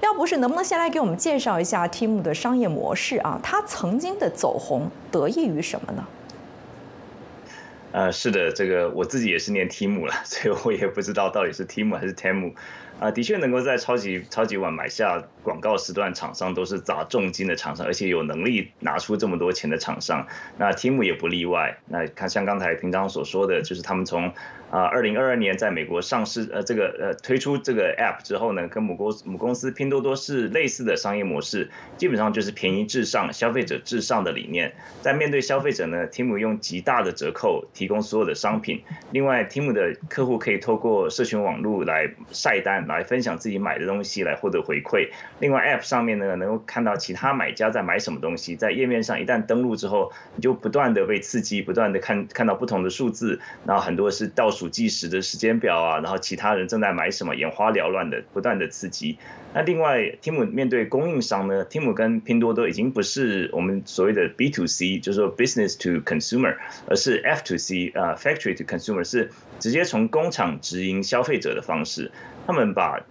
[0.00, 3.40] 廖博士，能不能先来给我们介绍一下 Tim 的商业模式啊？
[3.42, 6.06] 它曾经的走红得益于什么呢？
[7.92, 12.52] 呃，是的，这个我自己也是念 Tim 了， 所以我也不知道到底是 Tim 还是 Tem。
[12.98, 20.26] 啊，的确能够在超级超级碗买下广告时段，厂商都是砸重金的厂商，而且有能力拿出这么多钱的厂商。
[20.56, 21.76] 那 Tim 也不例外。
[21.88, 24.32] 那看像刚才平常所说的，就是他们从。
[24.76, 34.74] 啊，二零二二年在美国上市，呃，这个呃推出这个 App 之后呢，跟母公母公司拼多多是类似的商业模式，基本上就是便宜至上、消费者至上的理念。
[35.00, 38.82] 在面对消费者呢，Tim 用极大的折扣提供所有的商品。
[39.12, 45.10] 另外，Tim 的客户可以透过社群网络来晒单，来分享自己买的东西，来获得回馈。
[45.38, 54.50] 另外，App 上面呢能够看到其他买家在买什么东西，在页面上一旦登录之后，你就不断的被刺激，不断的看看到不同的数字，然后很多是倒。
[54.56, 59.18] 数计时的时间表啊，然后其他人正在买什么，眼花缭乱的，不断的刺激。
[59.56, 72.12] 那另外，Tim 面对供应商呢，Tim 跟拼多多已经不是我们所谓的 B to C，就是说 Business to Consumer，而是 F to C，啊，Factory to Consumer，是直接从工厂直营消费者的方式。
[72.46, 73.04] 他们把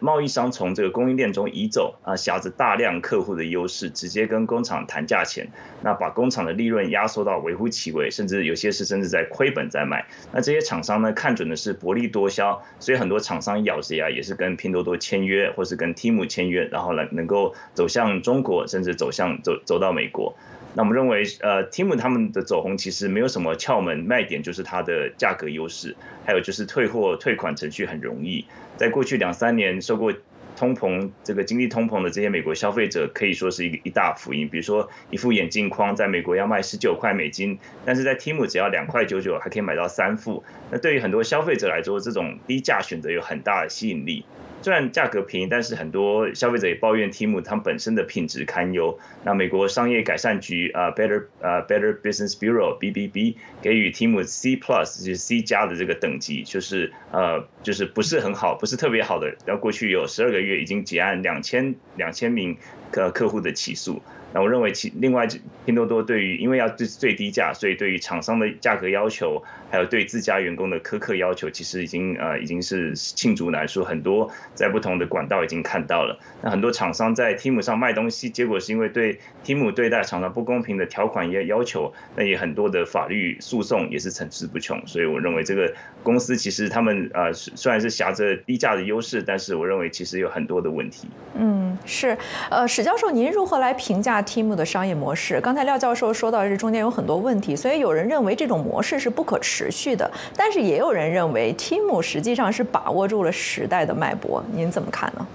[0.00, 5.48] 贸易商从这个供应链中移走啊，挟着大量客户的优势，直接跟工厂谈价钱，
[5.82, 10.04] 那把工厂的利润压缩到微乎其微，甚至有些是甚至在亏本在卖。
[10.30, 20.36] 那这些厂商呢，看准的是薄利多销，所以很多厂商咬着牙也是跟拼多多签约，或是跟 Tim 签约，然后来能够走向中国，甚至走向走走到美国。
[20.74, 28.46] 那我们认为，呃，Tim 他们的走红其实没有什么窍门卖点，就是它的价格优势，还有就是退货退款程序很容易。
[28.78, 30.14] 在过去两三年受过
[30.56, 34.48] 通膨这个经历通膨的这些美国消费者，可以说是一个一大福音。
[34.48, 40.42] 比如说一副眼镜框在美国要卖十九块美金，但是在 Tim 只要两块九九，还可以买到三副。
[40.70, 44.24] 那对于很多消费者来说，这种低价选择有很大的吸引力。
[44.62, 48.98] 虽然价格便宜，但是很多消费者也抱怨 Tim 它本身的品质堪忧。
[49.24, 59.36] 那美国商业改善局啊，Better 啊 Better Business Bureau BBB 给予 Tim C Plus 就是 C 加的这个等级，就是呃就是不是很好，不是特别好的。
[59.44, 62.56] 然后过去有十二个月已经结案两千两千名
[62.92, 64.00] 客客户的起诉。
[64.34, 65.28] 那我认为其另外
[65.66, 76.18] 拼多多对于因为要最最低价，所以对于厂商的价格要求，还有对自家员工的苛刻要求，其实已经呃已经是罄竹难书，很多在不同的管道已经看到了。
[76.40, 84.82] 那很多厂商在 Tim 上卖东西，结果是因为对 Tim 对待厂商不公平的条款也要求，那也很多的法律诉讼也是层出不穷。
[84.86, 91.06] 所以我认为这个公司其实他们呃虽然是挟着低价的优势，但是我认为其实有很多的问题。
[91.34, 92.16] 嗯，是，
[92.50, 105.26] 呃，是教授，您如何来评价？Tim 的商业模式，刚才廖教授说到这中间有很多问题，所以有人认为这种模式是不可持续的，但是也有人认为 Tim 实际上是把握住了时代的脉搏，您怎么看呢？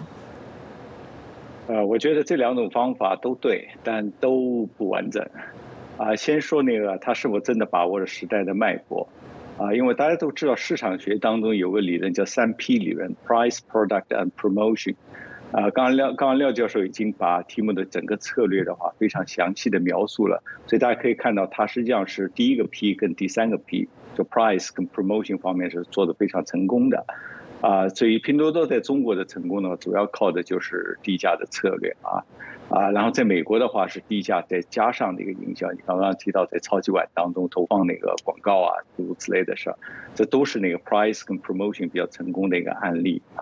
[1.67, 5.25] 呃，我觉得这两种方法都对，但都不完整。
[5.97, 9.07] 啊，先说那个他是否真的把握了时代的脉搏？
[9.57, 14.95] 啊，因为大家都知道市场学当中有个理论叫三 P 理论：Price, Product, and Promotion。
[15.51, 27.05] 啊，刚刚廖刚刚廖教授已经把题目的整个策略的话非常详细的描述了，所以大家可以看到，它实际上是第一个 P 跟第三个 P，就 Price 跟 Promotion 方面是做的非常成功的。
[27.59, 32.21] 啊，所以拼多多在中国的成功呢，主要靠的就是低价的策略啊
[32.69, 39.77] 啊，然后在美国的话是低价再加上那个营销，你刚刚提到在超级碗当中投放那个广告啊，诸如此类的事儿，
[40.13, 43.41] 这都是那个 Price 跟 Promotion 比较成功的一个案例啊。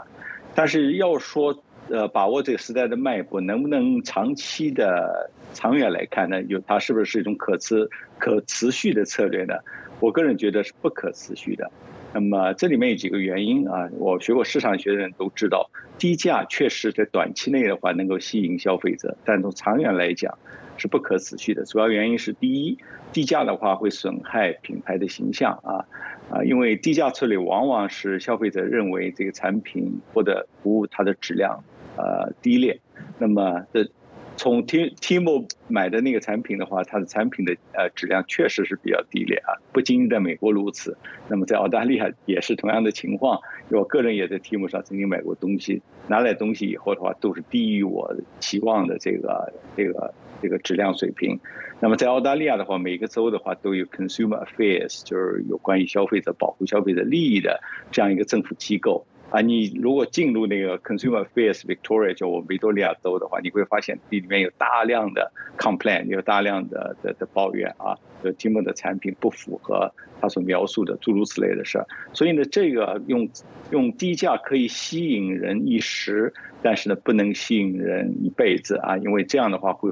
[0.53, 6.41] 但是要说呃，把握这个时代的脉搏，能不能长期的、长远来看呢？
[6.43, 9.53] 有它是不是一种可持、可持续的策略呢？
[9.99, 11.71] 我个人觉得是不可持续的。
[12.13, 15.69] 那么这里面有几个原因啊，我学过市场学的人都知道，
[15.99, 20.37] 低价确实在短期内的话能够吸引消费者，但从长远来讲
[20.77, 21.63] 是不可持续的。
[21.65, 22.77] 主要原因是第一，
[23.13, 25.85] 低价的话会损害品牌的形象啊。
[26.27, 31.63] 啊，因为低价策略往往是消费者认为这个产品或者服务它的质量
[31.97, 32.79] 呃低劣，
[33.19, 33.87] 那么这
[34.35, 40.97] 从 T Timo 买的那个产品的话，它的产品的呃质量确实是比较低劣啊，不仅仅在美国如此，
[41.27, 43.39] 那么在澳大利亚也是同样的情况。
[43.69, 50.11] 我个人也在 Timo 上曾经买过东西，拿来东西以后的话，都是低于我期望的这个这个。
[50.45, 51.39] 这个质量水平，
[51.79, 59.41] 那么在澳大利亚的话，每个州的话都有 Consumer Affairs，就是有关于消费者保护消费者利益的这样一个政府机构啊。
[59.41, 69.91] 你如果进入那个 Consumer Affairs Victoria，就我维多利亚州的话，你会发现里面有大量的 complain，有大量的的的抱怨啊，就 Timo 的产品不符合
[70.21, 71.87] 他所描述的诸如此类的事儿。
[72.13, 73.27] 所以呢，这个用
[73.71, 76.31] 用低价可以吸引人一时，
[76.61, 79.89] 但是呢，不能吸引人一辈子啊，因为这样的话会。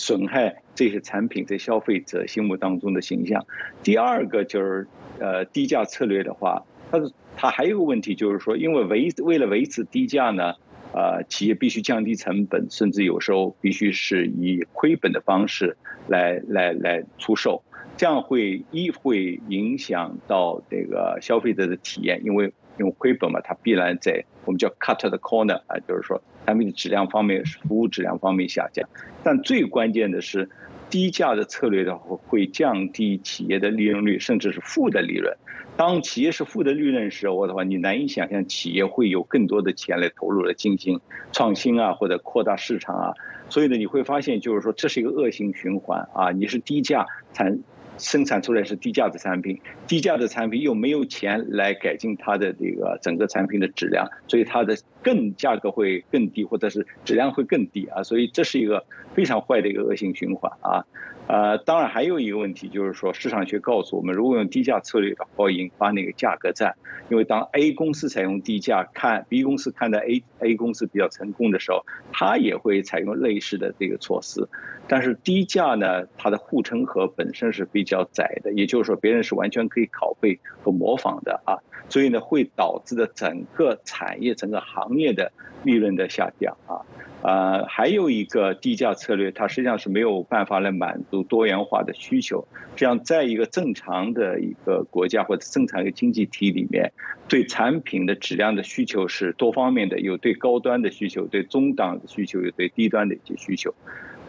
[0.00, 3.46] 损害这些产品在消费者心目当中的形象。
[3.82, 4.86] 第二个就是，
[5.18, 6.98] 呃，低价策略的话，它
[7.36, 10.54] 它还有个问题就是说，因为维为了维持低价呢，
[10.94, 15.76] 呃，企业必须降低成本，甚至有时候必须是以亏本的方式
[16.08, 17.62] 来来来出售，
[17.98, 26.22] 这样会一会影响到这个消费者的体验，因为因为亏本嘛，它必然在我们叫 cut the corner 啊，就是说。
[26.46, 28.88] 产品的质量方面，服务质量方面下降，
[29.22, 30.48] 但最关键的是，
[30.88, 35.36] 低价的策略的话会降低企业的利润率，甚至是负的利润。
[35.76, 41.00] 当企业是负的利润时候的话，你难以想象企业会有更多的钱来投入来进行
[41.30, 43.14] 创新啊，或者扩大市场啊。
[43.48, 47.60] 所以呢，你会发现就是说这是一个恶性循环啊，你是低价产。
[48.00, 58.84] 生产出来是低价的产品，低价的产品又没有钱来改进它的这个整个产品的质量，所以它的更价格会更低，或者是质量会更低啊，所以这是一个
[59.14, 60.84] 非常坏的一个恶性循环啊。
[61.30, 66.74] 呃，当然还有一个问题，就是说市场学告诉我们，如果用低价策略的话，引发那个价格战。
[67.08, 74.48] 因为当 A 公司采用低价，看 B 公司看到 A A 公司比较成功的时候，它也会采用类似的这个措施。
[74.88, 81.58] 但是低价呢，它的护城河本身是比较窄的，也就是说别人是完全可以拷贝和模仿的啊，
[81.88, 85.30] 所以呢会导致的整个产业、整个行业的
[85.62, 86.82] 利润的下降啊。
[87.22, 91.19] 呃，还有一个低价策略，它实际上是没有办法来满足。
[91.22, 92.46] 多元化的需求。
[92.76, 96.92] 这样，在一个正常的一个国家或者正常一个经济体里面，
[97.28, 103.74] 对产品的质量的需求是多方面的，有对高端的需求，对中档的需求，有对低端的一些需求。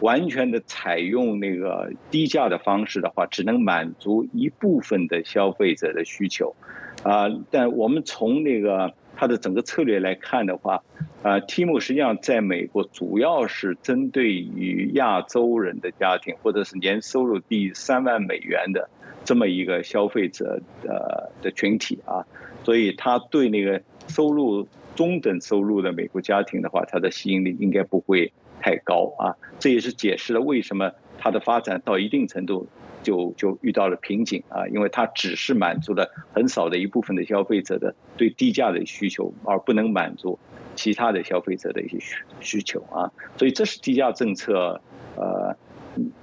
[0.00, 6.56] 完全的采用那个低价的方式的话，只能满足一部分的消费者的需求，
[7.04, 10.82] 啊，但我们从那个它的整个策略来看的话，
[11.22, 18.88] 啊，Timo 实际上在美国主要是针对于亚洲人的家庭，或者是年收入低三万美元的
[19.24, 22.26] 这么一个消费者的的群体啊，
[22.64, 28.32] 所以他对那个收入中等收入的美国家庭的话，它的吸引力应该不会。
[28.62, 32.68] 太高啊，这也是解释了为什么它的发展到一定程度
[33.02, 40.38] 就就遇到了瓶颈啊，因为它只是满足了很少的一部分的消费者的对低价的需求，而不能满足
[40.76, 44.80] 其他的消费者的一些需需求啊，所以这是低价政策，
[45.16, 45.56] 呃，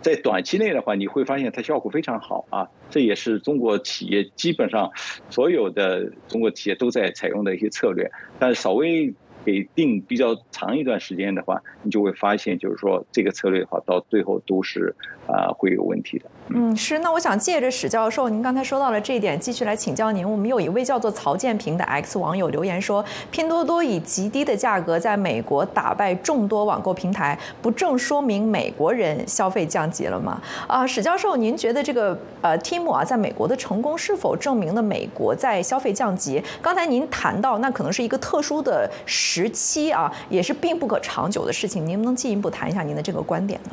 [0.01, 4.89] 在短期内的话，你会发现它效果非常好啊，这也是中国企业基本上
[5.29, 8.09] 所有的中国企业都在采用的一些策略，
[8.39, 9.13] 但是稍微。
[9.45, 16.29] 给定比较长一段时间的话，你就会发现，就是说这个策略的话，到最后都是啊会有问题的。
[16.51, 16.99] 嗯，是。
[16.99, 20.29] 那我想借着史教授，您刚才说到了这一点，继续来请教您。
[20.29, 30.41] 我们有一位叫做曹建平的 X 网友留言说，拼多多以极低的价格在美国打败众多网购平台，不正说明美国人消费降级了吗？
[30.67, 36.43] 啊，史教授，您觉得这个呃，Tim 啊，在美国的成功是否证明了美国在消费降级？
[36.61, 38.89] 刚才您谈到，那可能是一个特殊的。
[39.05, 41.85] 时期啊，也是并不可长久的事情。
[41.85, 43.71] 您能不能进一步谈一下您的这个观点呢？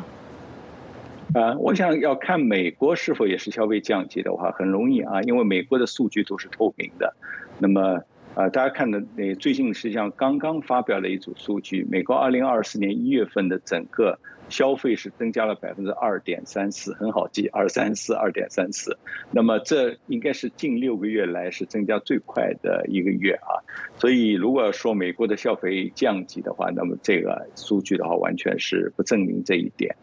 [1.34, 7.14] 啊，我想要看美国是否也是消费降级的话，很容易啊，因为美国的数据都是透明的。
[7.58, 8.02] 那么
[8.34, 14.18] 啊，大家看的那最近实际上刚刚发表了一组数据，美国二零二四年一月份的整个。
[14.48, 18.96] 消费是增加了百分之二点三四，很好记，二三四二点三四。
[19.32, 23.58] 那么这应该是近六个月来是增加最快的一个月啊。
[23.98, 29.96] 所以如果说美国的消费降级的话，那么这个数据的话完全是不证明这一点。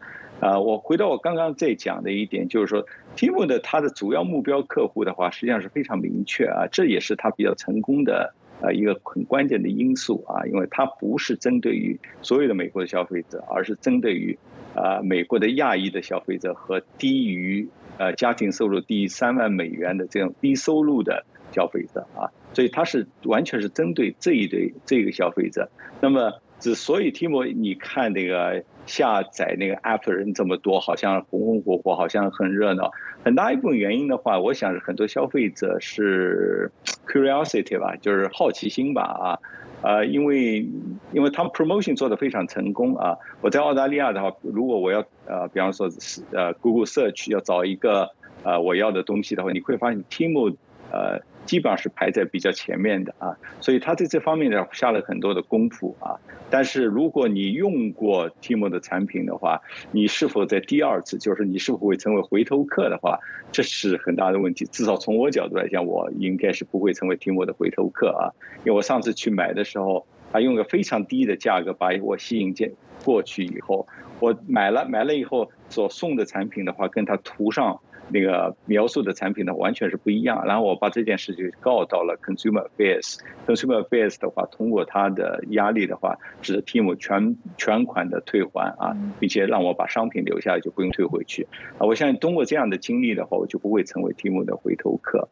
[0.44, 2.86] 啊，我回到我刚刚在讲的一点，就是说
[3.16, 8.34] ，Timo 的它的主要目标客户的话，实际上是非常明确啊，这也是它比较成功的。
[8.62, 14.38] 呃，一个很关键的因素啊，因为它不是针对于所有的美国的消费者，而是针对于
[14.74, 17.68] 啊美国的亚裔的消费者和低于
[17.98, 25.70] 呃家庭收入低于三万美元的这种低收入的消费者啊，所以它是完全是针对这一对这个消费者。
[26.00, 26.34] 那么
[26.64, 28.64] 之所以 Timo 你看那个。
[28.86, 32.91] 下载那个 app 的人这么多，好像红红火火，好像很热闹。
[33.24, 36.70] 很大一部分原因的话，我想是很多消费者是
[37.07, 39.39] curiosity 吧，就是好奇心吧啊，
[39.84, 40.68] 呃，因为
[41.14, 43.16] 因为他们 promotion 做的非常成功啊。
[43.39, 48.09] 我在澳大利亚的话，如果我要呃，比方说是呃 Google Search 要找一个
[48.43, 50.53] 呃我要的东西的话，你会发现 Timo
[50.94, 51.20] 呃。
[51.46, 56.16] 基本上是排在比较前面的啊，所以他在这方面呢下了很多的功夫啊。
[56.50, 63.20] 但是如果你用过 Timo 的产品的话，你是否在第二次，就是你是否会成为回头客的话，
[63.52, 64.64] 这是很大的问题。
[64.72, 72.74] 至少从我角度来讲，我应该是不会成为 Timo 的回头客啊，因为我上次去买的时候，他用个非常低的价格把我吸引进
[73.04, 73.86] 过去以后，
[74.22, 77.82] 我买了买了以后所送的产品的话，跟他图上。
[78.10, 80.45] 那个描述的产品呢，完全是不一样。
[80.45, 83.20] 然后我把这件事情告到了 Consumer Affairs。
[83.47, 91.47] Consumer Affairs 的话，通过他的压力的话，使得 Timo 全全款的退还啊，并且让我把商品留下来，就不用退回去。
[91.78, 95.30] 啊，我相信通过这样的经历的话，我就不会成为 Timo 的回头客。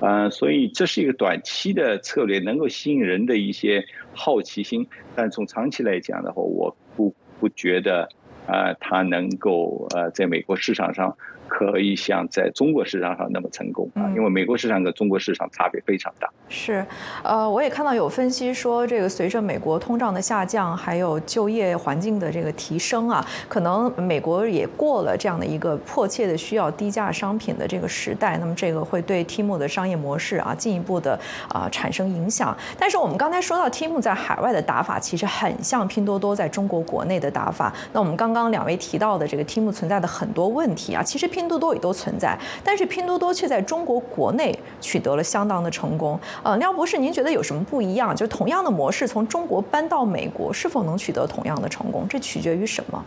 [0.00, 4.88] 嗯，所以这是一个短期的策略，能够吸引人的一些好奇心。
[5.14, 8.08] 但从长期来讲的话，我不不觉得
[8.46, 11.16] 啊，它能够呃，在美国市场上。
[11.48, 16.28] 可以像在中国市场上那么成功啊，因为美国市场跟中国市场差别非常大。
[16.48, 16.84] 是，
[17.22, 28.36] 呃，我也看到有分析说，这个随着美国通胀的下降，还有就业环境的这个提升啊，可能美国也过了这样的一个迫切的需要低价商品的这个时代。
[28.38, 31.18] 那么这个会对 Timo 的商业模式啊进一步的
[31.48, 32.56] 啊产生影响。
[32.78, 37.72] 但是我们刚才说到 Timo 在海外的打法，其实很像拼多多在中国国内的打法。
[37.92, 41.28] 那我们刚刚两位提到的这个 Timo 存在的很多问题啊，其实。
[41.34, 46.18] 拼拼多多也都存在，但是拼多多却在中国国内取得了相当的成功。
[46.42, 48.16] 呃，廖博士，您觉得有什么不一样？
[48.16, 52.06] 就同样的模式从中国搬到美国，是否能取得同样的成功？
[52.08, 53.04] 这取决于什么？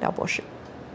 [0.00, 0.42] 廖博士。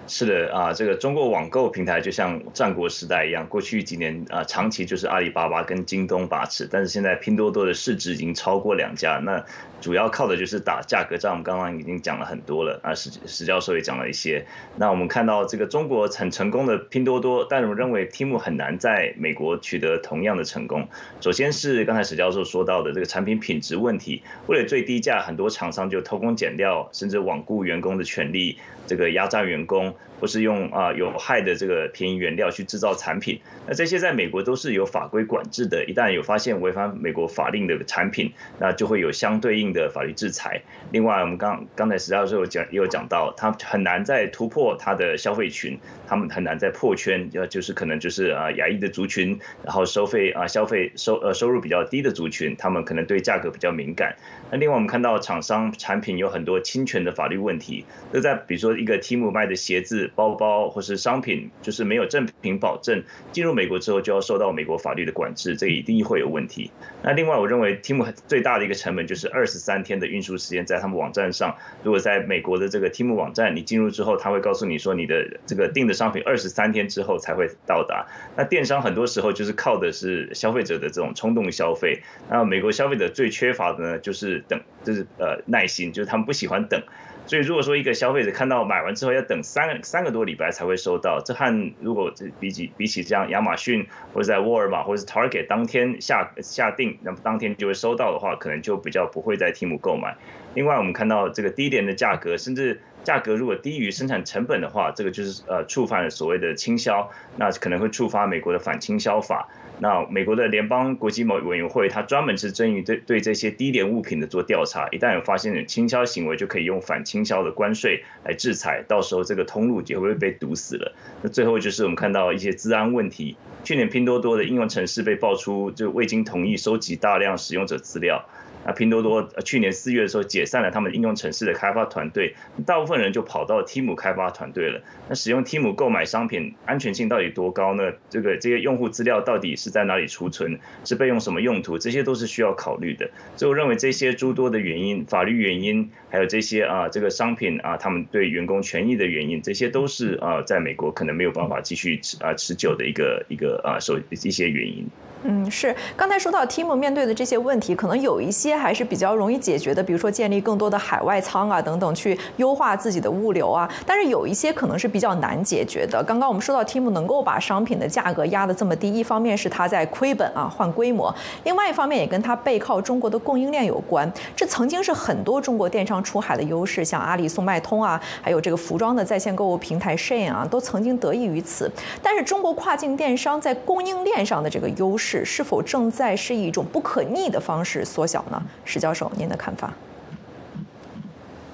[0.07, 9.41] 是的啊，这个中国网购平台就像战国时代一样，过去几年啊，长期就是阿里巴巴跟京东把持，但是现在拼多多的市值已经超过两家，那
[9.81, 11.31] 主要靠的就是打价格战。
[11.31, 14.45] 我们刚刚已经讲了很多了啊，史史教授也讲了一些。
[14.77, 20.87] 那我们看到这个中国很成功的拼多多，但我认为 Tim 很难在美国取得同样的成功。
[21.19, 29.95] 首先是刚才史教授说到的这个产品品质问题，为了最低价，很多厂商就偷工减料，甚至罔顾员工的权利，这个压榨员工。
[30.21, 35.83] 或是用啊有害的这个便宜原料去制造产品，那这些在美国都是有法规管制的。
[35.85, 40.61] 一旦有发现违反美国法令的产品，那就会有相对应的法律制裁。
[40.91, 54.15] 另外，我们刚刚才实教授讲也有讲到，他很难再突破他的消费群，他们很难再破圈，要，就是可能就是啊亚裔的族群，然后收费啊消费收呃收入比较低的族群，他们可能对价格比较敏感。
[54.51, 60.09] 那另外我们看到厂商产品有很多侵权的法律问题，那在比如说一个 Tim 卖的鞋子。
[60.13, 66.69] 包包或是商品，就是没有正品保证，进入美国之后就要受到美国法律的管制，这一定会有问题。
[67.01, 78.05] 那另外，我认为 Tim 最大的一个成本就是二十三天的运输时间，在他们网站上，如果在美国的这个 Tim 网站，你进入之后，他会告诉你说你的这个订的商品二十三天之后才会到达。
[78.35, 82.01] 那电商很多时候就是靠的是消费者的这种冲动消费。
[82.29, 86.81] 那美国消费者最缺乏的呢，就是等，就是呃耐心，就是他们不喜欢等。
[87.27, 100.17] 所以如果说一个消费者看到买完之后要等三个三个多礼拜才会收到，这和如果比起比起这样亚马逊或者在沃尔玛或者是 Target 当天下下定，那么当天就会收到的话，可能就比较不会在 Tim 购买。
[100.55, 109.47] 另外我们看到这个低廉的价格，甚至价格如果低于生产成本的话，这个就是呃触犯了所谓的倾销，那可能会触发美国的反倾销法。
[109.81, 120.93] 那美国的联邦国际贸易委员会，它专门是针于对对这些低廉物品的做调查，一旦有发现有倾销行为，就可以用反倾销的关税来制裁，到时候这个通路也会被堵死了。
[121.23, 128.23] 那最后就是我们看到一些治安问题，去年拼多多的应用程式被爆出就未经同意收集大量使用者资料。
[128.65, 132.35] 那拼多多去年四月的时候解散了他们应用城市的开发团队，
[132.65, 134.81] 大部分人就跑到 Tim 开发团队了。
[135.09, 137.93] 那使用 Tim 购买商品安全性到底多高呢？
[138.09, 140.59] 这个这些用户资料到底是在哪里储存？
[140.85, 141.77] 是被用什么用途？
[141.77, 143.09] 这些都是需要考虑的。
[143.35, 154.87] 所以我认为这些诸多的原因，法律原因，还有这些啊这个商品啊他们对员工权益的原因，这些都是啊在美国可能没有办法继续持啊持久的一个一个啊受一些原因。
[155.23, 163.69] 嗯，是刚才说到 Tim 面对的这些问题，可能有一些还是比较容易解决的，比如说建立更多的海外仓啊等等，去优化自己的物流啊。
[163.85, 166.03] 但是有一些可能是比较难解决的。
[166.03, 171.13] 刚刚我们说到 Tim 能够把商品的价格压得这么低，一方面是他在亏本啊换规模，
[171.43, 174.11] 另外一方面也跟他背靠中国的供应链有关。
[174.35, 181.71] 这曾经是很多中国电商出海的优势，像阿里送卖通啊，还有这个服装的在线购物平台 Shein 啊，都曾经得益于此。
[182.01, 185.10] 但是中国跨境电商在供应链上的这个优势。
[185.25, 188.41] 是否正在是以一种不可逆的方式缩小呢？
[188.63, 189.73] 石教授，您的看法？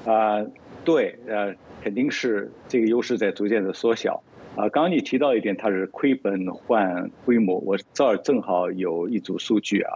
[0.05, 0.45] 啊，
[0.86, 1.53] 对，呃，
[1.84, 4.22] 肯定是这个优势在逐渐的缩小。
[4.55, 7.58] 啊，刚刚你提到一点，它是亏本换规模。
[7.60, 9.93] 我这儿正好有一组数据啊，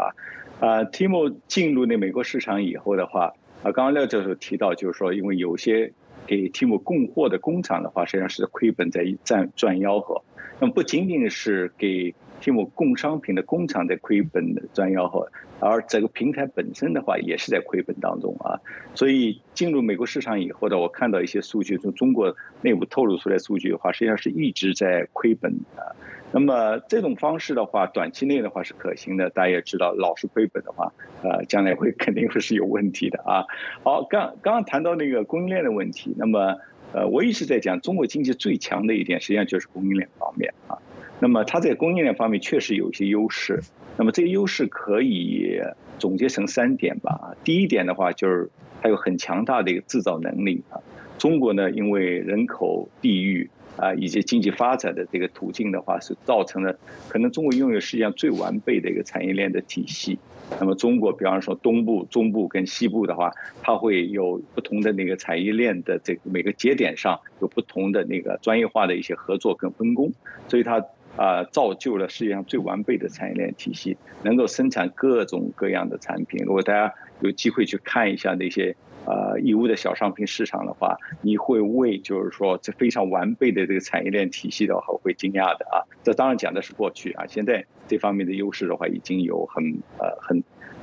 [0.59, 3.33] 啊，Timo 进入那美国市场以后的话，
[3.63, 5.91] 啊，刚刚廖教授提到，就是说，因为有些
[6.27, 10.21] 给 Timo 供货的工厂的话，实际上是亏本在赚赚吆喝。
[10.59, 18.59] 那么不仅仅是给 Tim 供商品的工厂在亏本的赚吆喝，而这个平台本身的话也是在亏本当中啊。
[18.95, 25.95] 所以进入美国市场以后呢，我看到一些数据，从中国内部透露出来数据的话，实际上是一直在亏本的。
[26.33, 29.29] 那么这种方式的话，短期内的话是可行的。
[29.29, 33.45] 大家也知道，老是亏本的话，呃，将来会肯定会是有问题的啊。
[33.83, 36.57] 好，刚刚刚谈到那个供应链的问题，那么
[36.93, 40.77] 呃，我一直在讲中国经济最强的一点，实际上就是供应链方面啊。
[41.21, 43.61] 那么它在供应链方面确实有一些优势，
[43.95, 45.61] 那么这些优势可以
[45.99, 47.35] 总结成三点吧。
[47.43, 48.49] 第一点的话，就是
[48.81, 50.81] 它有很强大的一个制造能力啊。
[51.19, 53.47] 中国呢，因为人口、地域
[53.77, 56.75] 啊以及经济发展的这个途径的话，是造成了
[57.07, 60.17] 可能中国拥有世界上最完备的一个产业链的体系。
[60.59, 70.11] 那么中国，比方说东部、中部跟西部的话，它会有不同的那个产业链的这个每个节点上有不同的那个专业化的一些合作跟分工，
[70.47, 70.83] 所以它。
[71.17, 76.43] 啊，造就了世界上最完备的产业链体系，能够生产各种各样的产品。
[76.45, 85.83] 如果大家有机会去看一下那些呃义乌的小商品市场的话，你会为就是说这非常完备的这个产业链体系的话会惊讶的啊。
[86.03, 89.63] 这当然讲的是过去啊，现在这方面的优势的话已经有很
[89.99, 90.41] 呃很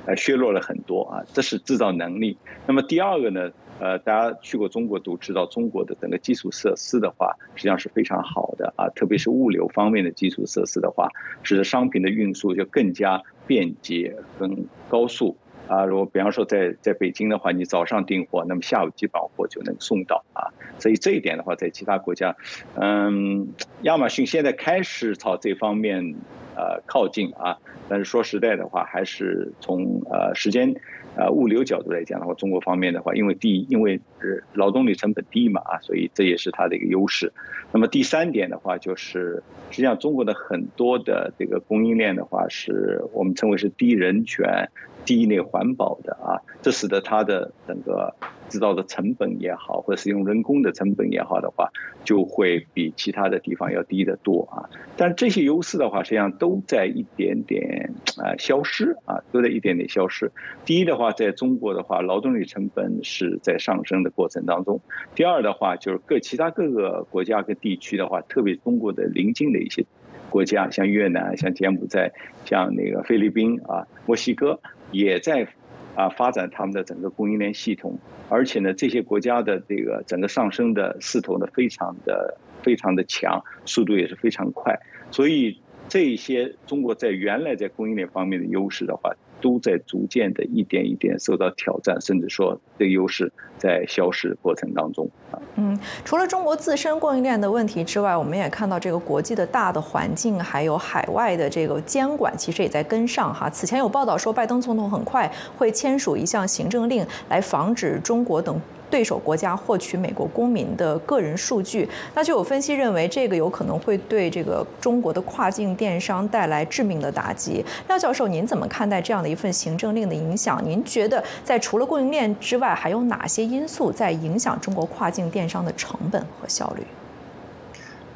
[0.08, 2.38] 呃削弱了很多啊，这是制造能力。
[2.66, 3.50] 那么第二个呢？
[3.80, 11.08] 呃，大家去过中国都知道，中国的整个基础设施的话，实际上是非常好的啊，特别是物流方面的基础设施的话，
[11.44, 15.36] 使得商品的运输就更加便捷跟高速
[15.68, 15.84] 啊。
[15.84, 20.50] 如果比方说在在北京的话，你早上订货，那么下午基本上货就能送到啊。
[20.80, 22.34] 所以这一点的话，在其他国家，
[22.74, 23.46] 嗯，
[23.82, 26.16] 亚马逊现在开始朝这方面
[26.58, 27.56] 呃靠近啊，
[27.88, 30.74] 但是说实在的话，还是从呃时间。
[31.16, 37.32] 呃，物流角度来讲的话，中国方面的话，因为第一，因为是劳动力成本低嘛，啊，所以这也是它的一个优势。
[37.72, 44.70] 那么第三点的话，就是实际上中国的很多的这个供应链的话，是我们称为是低人权、
[45.08, 48.14] 第一类环保的啊，这使得它的整个。
[48.48, 51.70] 制造的成本也好，或者是用人工的成本也好的话，
[52.02, 54.64] 就会比其他的地方要低得多啊。
[54.96, 60.32] 但这些优势的话，实际上都在一点点啊消失啊，都在一点点消失。
[60.64, 64.78] 第一的话，在中国的话，劳动力成本是在上升的过程当中；
[65.14, 69.84] 第二的话，就是各其他各个国家跟地区的话，特别中国的邻近的一些
[70.30, 72.12] 国家，像越南、像柬埔寨、
[72.46, 74.58] 像那个菲律宾啊、墨西哥，
[74.90, 75.48] 也在。
[75.94, 84.78] 啊，发展他们的整个供应链系统，而且呢，这些国家的这个整个上升的势头呢，非常的非常的强，速度也是非常快，
[85.10, 89.12] 所以这些中国在原来在供应链方面的优势的话。
[89.40, 95.08] 都在逐渐的一点一点受到挑战，甚至说这个优势在消失过程当中。
[95.56, 103.48] 嗯，除了中国自身供应链的问题之外，我们也看到这个国际的大的环境，还有海外的这个监管，其实也在跟上哈。
[103.50, 108.60] 此前有报道说，拜登总统很快会签署一项行政令，来防止中国等。
[108.90, 117.64] 对手国家获取美国公民的个人数据，那就有分析认为，这个有可能会对这个中国的跨境电商带来致命的打击。
[117.88, 120.60] 廖教授，您怎么看待这样的一份行政令的影响？
[120.64, 126.82] 您觉得在除了供应链之外，还有哪些因素在影响中国跨境电商的成本和效率？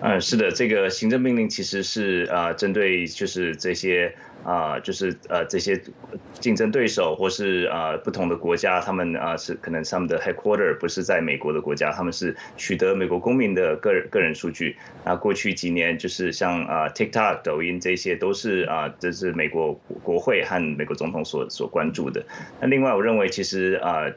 [0.02, 4.14] 嗯，是的，这个行政命令其实是啊，针对就是这些。
[4.44, 5.80] 啊，就是呃这些
[6.40, 14.76] 竞争对手或是啊不同的国家，他们啊是可能他们的 headquarter 不是在美国的国家，他们是取得美国公民的个人个人数据。
[15.04, 22.26] 那过去几年就是像啊 TikTok、抖音这些都是啊这是美国国会和美国总统所所关注的。
[22.60, 24.10] 那另外我认为其实啊。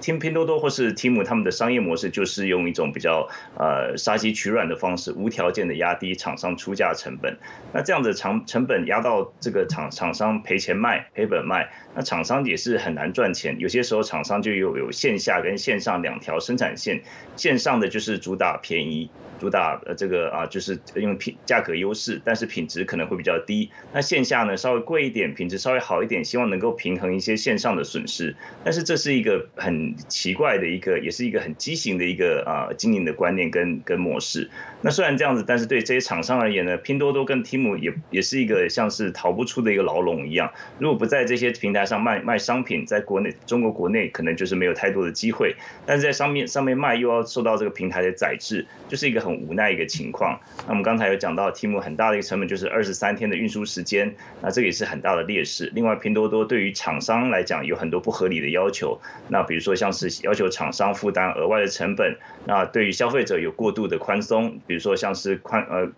[0.00, 3.28] 听拼多多或是 Tim 他们的商业模式就是用一种比较
[3.58, 7.38] 呃杀鸡取卵的方式，无条件的压低厂商出价成本。
[7.72, 13.56] 那这样子成成本压到这个厂厂商赔钱卖赔本卖，那厂商也是很难赚钱。
[13.58, 17.02] 有些时候厂商就有有线下跟线上两条生产线，
[17.36, 19.10] 线上的就是主打便宜。
[19.40, 23.70] 主打呃这个啊，就是用品价格优势，但是品质可能会比较低。
[23.90, 28.36] 那线下呢稍微贵一点，品质稍微好一点，希望能够平衡一些线上的损失。
[28.62, 34.50] 但是这是一个很奇怪的一个，也是一个很畸形的一个啊经营的观念跟跟模式。
[34.82, 40.52] 那虽然这样子，但是对这些厂商而言呢，拼多多跟 Tim 也也是一个像是逃不出的一个牢笼一样。
[40.78, 49.40] 如果不在这些平台上卖卖商品，在国内中国国内可能就是没有太多的机会，但是在上面上面卖又要受到这个平台的宰制，就是一个很。
[49.40, 50.38] 无奈一个情况。
[50.66, 55.72] 那我们刚才有讲到，题目很大的一个成本就是二十三天的运输时间，那这个也是很大的劣势。
[55.74, 65.90] 另外，拼多多对于厂商来讲有很多不合理的要求，那比如说像是要求厂商负担额外的成本，那对于消费者有过度的宽松，比如说像是宽呃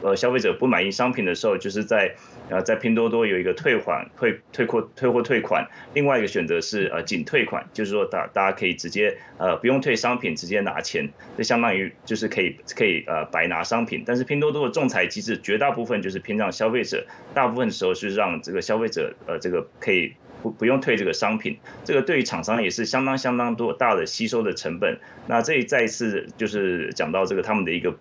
[0.00, 2.14] 呃消费者不满意商品的时候，就是在。
[2.48, 14.04] 然后在拼多多有一个退款、退退货、退货退款，另外一个选择是呃仅退款，就是说大大家可以直接呃不用退商品，直接拿钱，这相当于就是可以可以呃白拿商品。
[14.06, 24.98] 但是拼多多的仲裁机制绝大部分就是偏向消费者，大部分时候是让这个消费者呃这个可以不不用退这个商品，这个对于厂商也是相当相当多大的吸收的成本。
[25.26, 27.96] 那这再一次就是讲到这个他们的一个。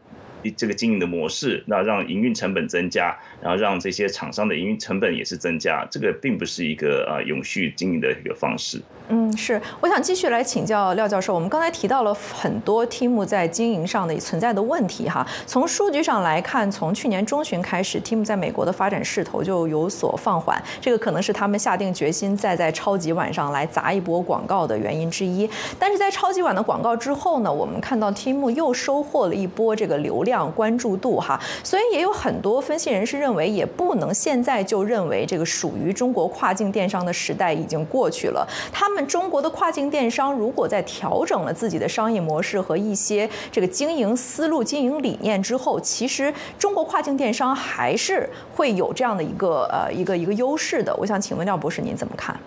[0.51, 8.85] 这个经营的模式，那让营运成本增加，然后让这些厂商的营运成本也是增加，这个并不是一个呃永续经营的一个方式。
[9.09, 11.33] 嗯，是，我想继续来请教廖教授。
[11.33, 15.25] 我们刚才提到了很多 Team 在经营上的存在的问题哈。
[15.45, 25.49] 从数据上来看，从去年中旬开始，Team 在美国的发展势头就有所放缓，这个可能是他们下定决心再在超级晚上来砸一波广告的原因之一。
[25.79, 30.45] 但是在超级晚的广告之后呢，我们看到 Team 又收获了一波这个流量。
[30.55, 38.47] 关注度哈，所以也有很多分析人士认为，也不能现在就认为这个属于中国跨境电商的时代已经过去了。
[38.71, 50.95] 他们中国的跨境电商如果在调整了自己的商业模式和一些这个经营思路、经营理念之后，其实中国跨境电商还是会有这样的一个呃一个一个优势的。
[50.97, 52.37] 我想请问廖博士，您怎么看？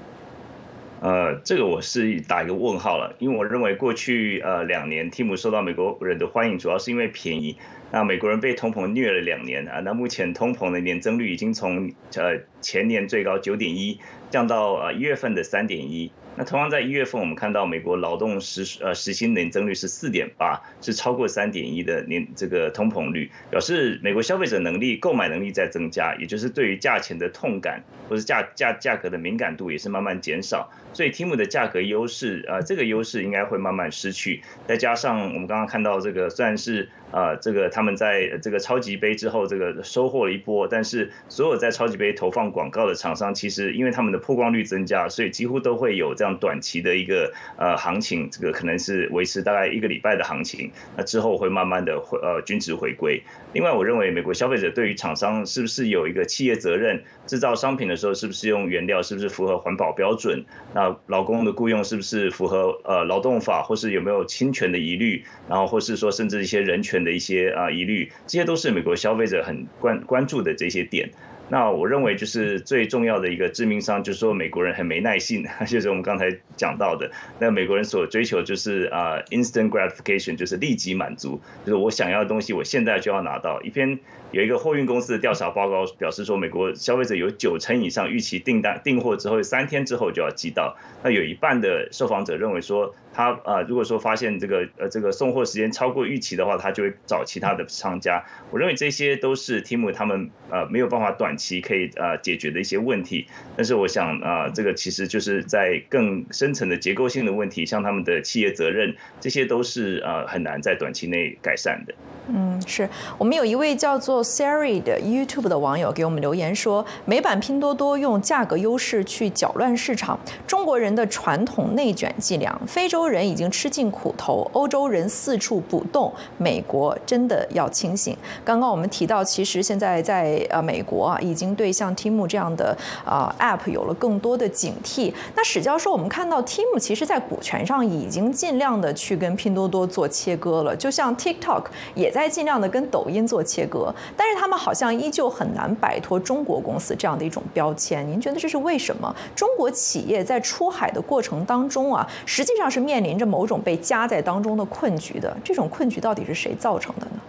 [1.00, 7.56] 呃，这个我是打一个问号了，因为我认为过去呃两年 Team 受到美国人的欢迎，主要是因为便宜。
[7.90, 13.98] 那美国人被通膨虐了两年啊，那目前通膨的年增率已经从呃前年最高九点一
[14.30, 16.12] 降到呃一月份的三点一。
[16.36, 36.90] 那同样在一月份，我们看到美国劳动时呃实薪年增率是四点八，是超过三点一的年这个通膨率，表示美国消费者能力购买能力在增加，也就是对于价钱的痛感或者价价价格的敏感度也是慢慢减少，所以 Tim 的价格优势呃这个优势应该会慢慢失去，再加上我们刚刚看到这个虽然是。
[37.10, 53.22] 啊，这个他们在这个超级杯之后，这个收获了一波，但是所有在超级杯投放广告的厂商，其实因为他们的曝光率增加，所以几乎都会有这样短期的一个呃行情，这个可能是维持大概一个礼拜的行情，那之后会慢慢的回呃均值回归。
[53.54, 60.44] 另外，我认为美国消费者对于厂商是不是有一个企业责任，制造商品的时候是不是用原料，是不是符合环保标准，
[60.74, 66.97] 那劳工的雇佣是不是符合呃劳动法，或是有没有侵权的疑虑，然后或是说甚至一些人权。
[67.04, 71.10] 的一些啊疑虑，这些都是美国消费者很关关注的这些点。
[71.50, 83.62] 那我认为就是最重要的一个致命伤，就是说美国人很没耐性， 就是我们刚才讲到的，那美国人所追求就是啊 instant gratification，就是立即满足，就是我想要的东西，我现在就要拿到。
[83.62, 83.98] 一篇
[84.30, 92.94] 有一个货运公司的调查报告表示说，美国消费者有九成以上预期订单订货之后三天之后就要寄到，那有一半的受访者认为说。
[93.10, 98.24] 他呃，如果说发现这个呃这个送货时间超过预期的话，他就会找其他的商家。
[98.52, 103.26] 我认为这些都是 Tim 他们呃没有办法短期可以呃解决的一些问题。
[103.56, 111.94] 但是我想啊，这个其实就是在更深层的结构性的问题，像他们的企业责任，这些都是呃很难在短期内改善的。
[112.28, 128.14] 嗯，是我们有一位叫做 Siri 的 YouTube 的网友给我们留言说，美版拼多多用价格优势去搅乱市场，中国人的传统内卷伎俩，非洲人已经吃尽苦头，欧洲人四处补洞，美国真的要清醒。
[128.44, 135.14] 刚刚我们提到，其实现在在呃美国啊，已经对像 Tim 这样的啊 App 有了更多的警惕。
[135.34, 141.64] 那史教授，我们看到 Tim 其实在股权上已经尽量的去跟拼多多做切割了，就像 TikTok
[141.94, 142.12] 也。
[142.18, 148.06] 在尽量的跟抖音做切割，但是他们好像依旧很难摆脱中国公司这样的一种标签。
[148.08, 149.14] 您觉得这是为什么？
[149.34, 155.36] 中国企业在出海的过程当中啊，实际上是面临着某种被夹在当中的困局的。
[155.44, 157.20] 这种困局到底是谁造成的呢？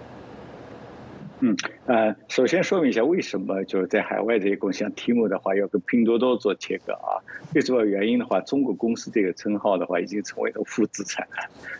[1.41, 7.23] 嗯呃，首先说明一下，为什么就是在海外这些公司像 Tim 的话要跟拼多多做切割啊？
[7.53, 11.27] 最主要原因的话，中国公司这个称号的话已经成为了负资产，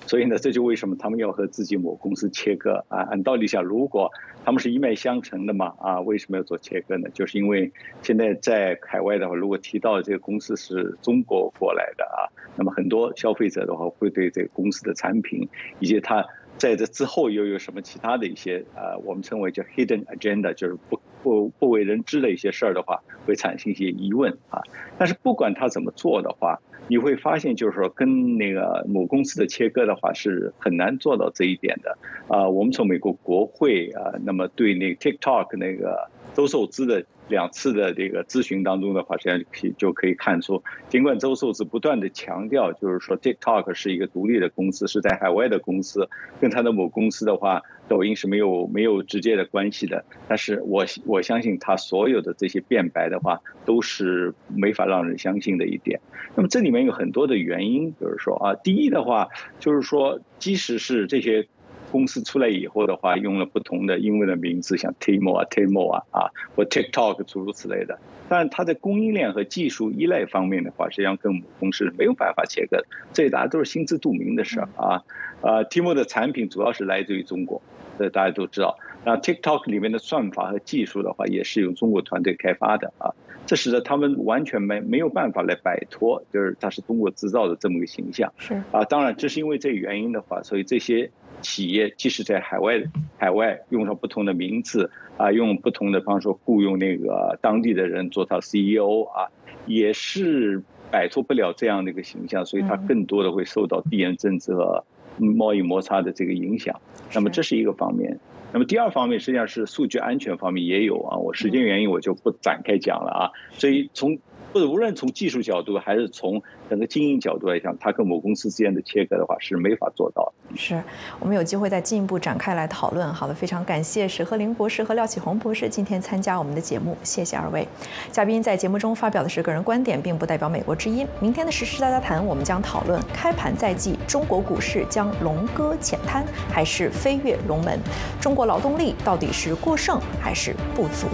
[0.08, 3.00] 所以呢，这就为什么他们要和自己某公司切割啊？
[3.12, 4.10] 按道理讲，如果
[4.46, 7.10] 他们是一脉相承的嘛啊，为什么要做切割呢？
[7.14, 15.50] 就是因为现在在海外的话，如果提到这个公司是中国过来的啊，那么很多消费者的话会对这个公司的产品
[15.80, 16.26] 以及它。
[16.60, 24.62] 在这之后又有什么其他的一些呃，我们称为叫 hidden agenda，就是不不不为人知的一些事儿的话，会产生一些疑问啊。
[24.98, 31.98] 但是不管他怎么做的话，你会发现就是说跟那个母公司的切割的话是很难做到这一点的
[32.28, 32.50] 啊。
[32.50, 37.06] 我们从美国国会啊，那么对那个 TikTok 那个周受资的。
[37.30, 46.10] 两次的这个咨询当中的话，实际上可以就可以看出，尽管周寿是不断的强调，就是说 TikTok 是一个独立的公司，是在海外的公司，
[46.42, 50.04] 跟他的母公司的话，抖音是没有没有直接的关系的。
[50.28, 56.02] 但是我我相信他所有的这些辩白的话，都是没法让人相信的一点。
[56.36, 61.48] 那么这里面有很多的原因，比如说啊，第一的话就是说，即使是这些。
[61.92, 68.00] 公司出来以后的话，用了不同的英文的名字，像 Timo 啊、Timo 啊啊，或 TikTok 诸如此类的。
[68.28, 75.04] 但它在供应链和技术依赖方面的话，实际上跟母公司没有办法切割，这大家都是心知肚明的事儿啊。
[75.42, 77.62] 啊，Timo 的产品主要是来自于中国，
[77.98, 78.78] 这大家都知道。
[79.04, 83.16] 那 TikTok 里面的算法和技术的话，也是由中国团队开发的啊。
[83.48, 88.32] 这使得他们完全没没有办法来摆脱，就是它是中国制造的这么一个形象。
[88.38, 91.10] 是啊，当然这是因为这个原因的话，所以这些。
[91.42, 92.82] 企业即使在海外，
[93.18, 99.28] 海外用上不同的名字啊，用不同的方式雇佣那个当地的人做他 CEO 啊，
[99.66, 104.84] 也是摆脱不了这样的一个形象，所以它更多的会受到地缘政治和
[105.18, 106.80] 贸易摩擦的这个影响。
[107.14, 108.20] 那么这是一个方面。
[108.52, 113.30] 那么第二方面实际上是数据安全方面也有啊，我时间原因我就不展开讲了啊。
[113.52, 114.18] 所以从
[114.54, 120.58] 或者无论从技术角度还是从整个经营角度来讲，它跟某公司之间的切割的话是没法做到的。
[120.58, 120.82] 是
[121.20, 123.14] 我们有机会再进一步展开来讨论。
[123.14, 127.68] 好的，非常感谢史鹤林博士和廖启红博士今天参加我们的节目，谢谢二位
[128.12, 131.08] 嘉宾在节目中发表的是个人观点，并不代表美国之音。
[131.20, 137.80] 明天的时事大家谈，我们将讨论开盘在即，中国股市将龙歌浅滩还是飞跃龙门？
[138.20, 141.08] 中国劳动力到底是过剩还是不足？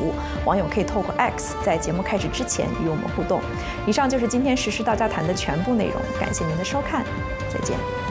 [0.46, 3.42] 网友可以透过 X 在节目开始之前与我们互动。
[3.86, 7.04] 以上就是今天时事大家谈的全部内容，感谢您的收看，
[7.52, 8.05] 再见。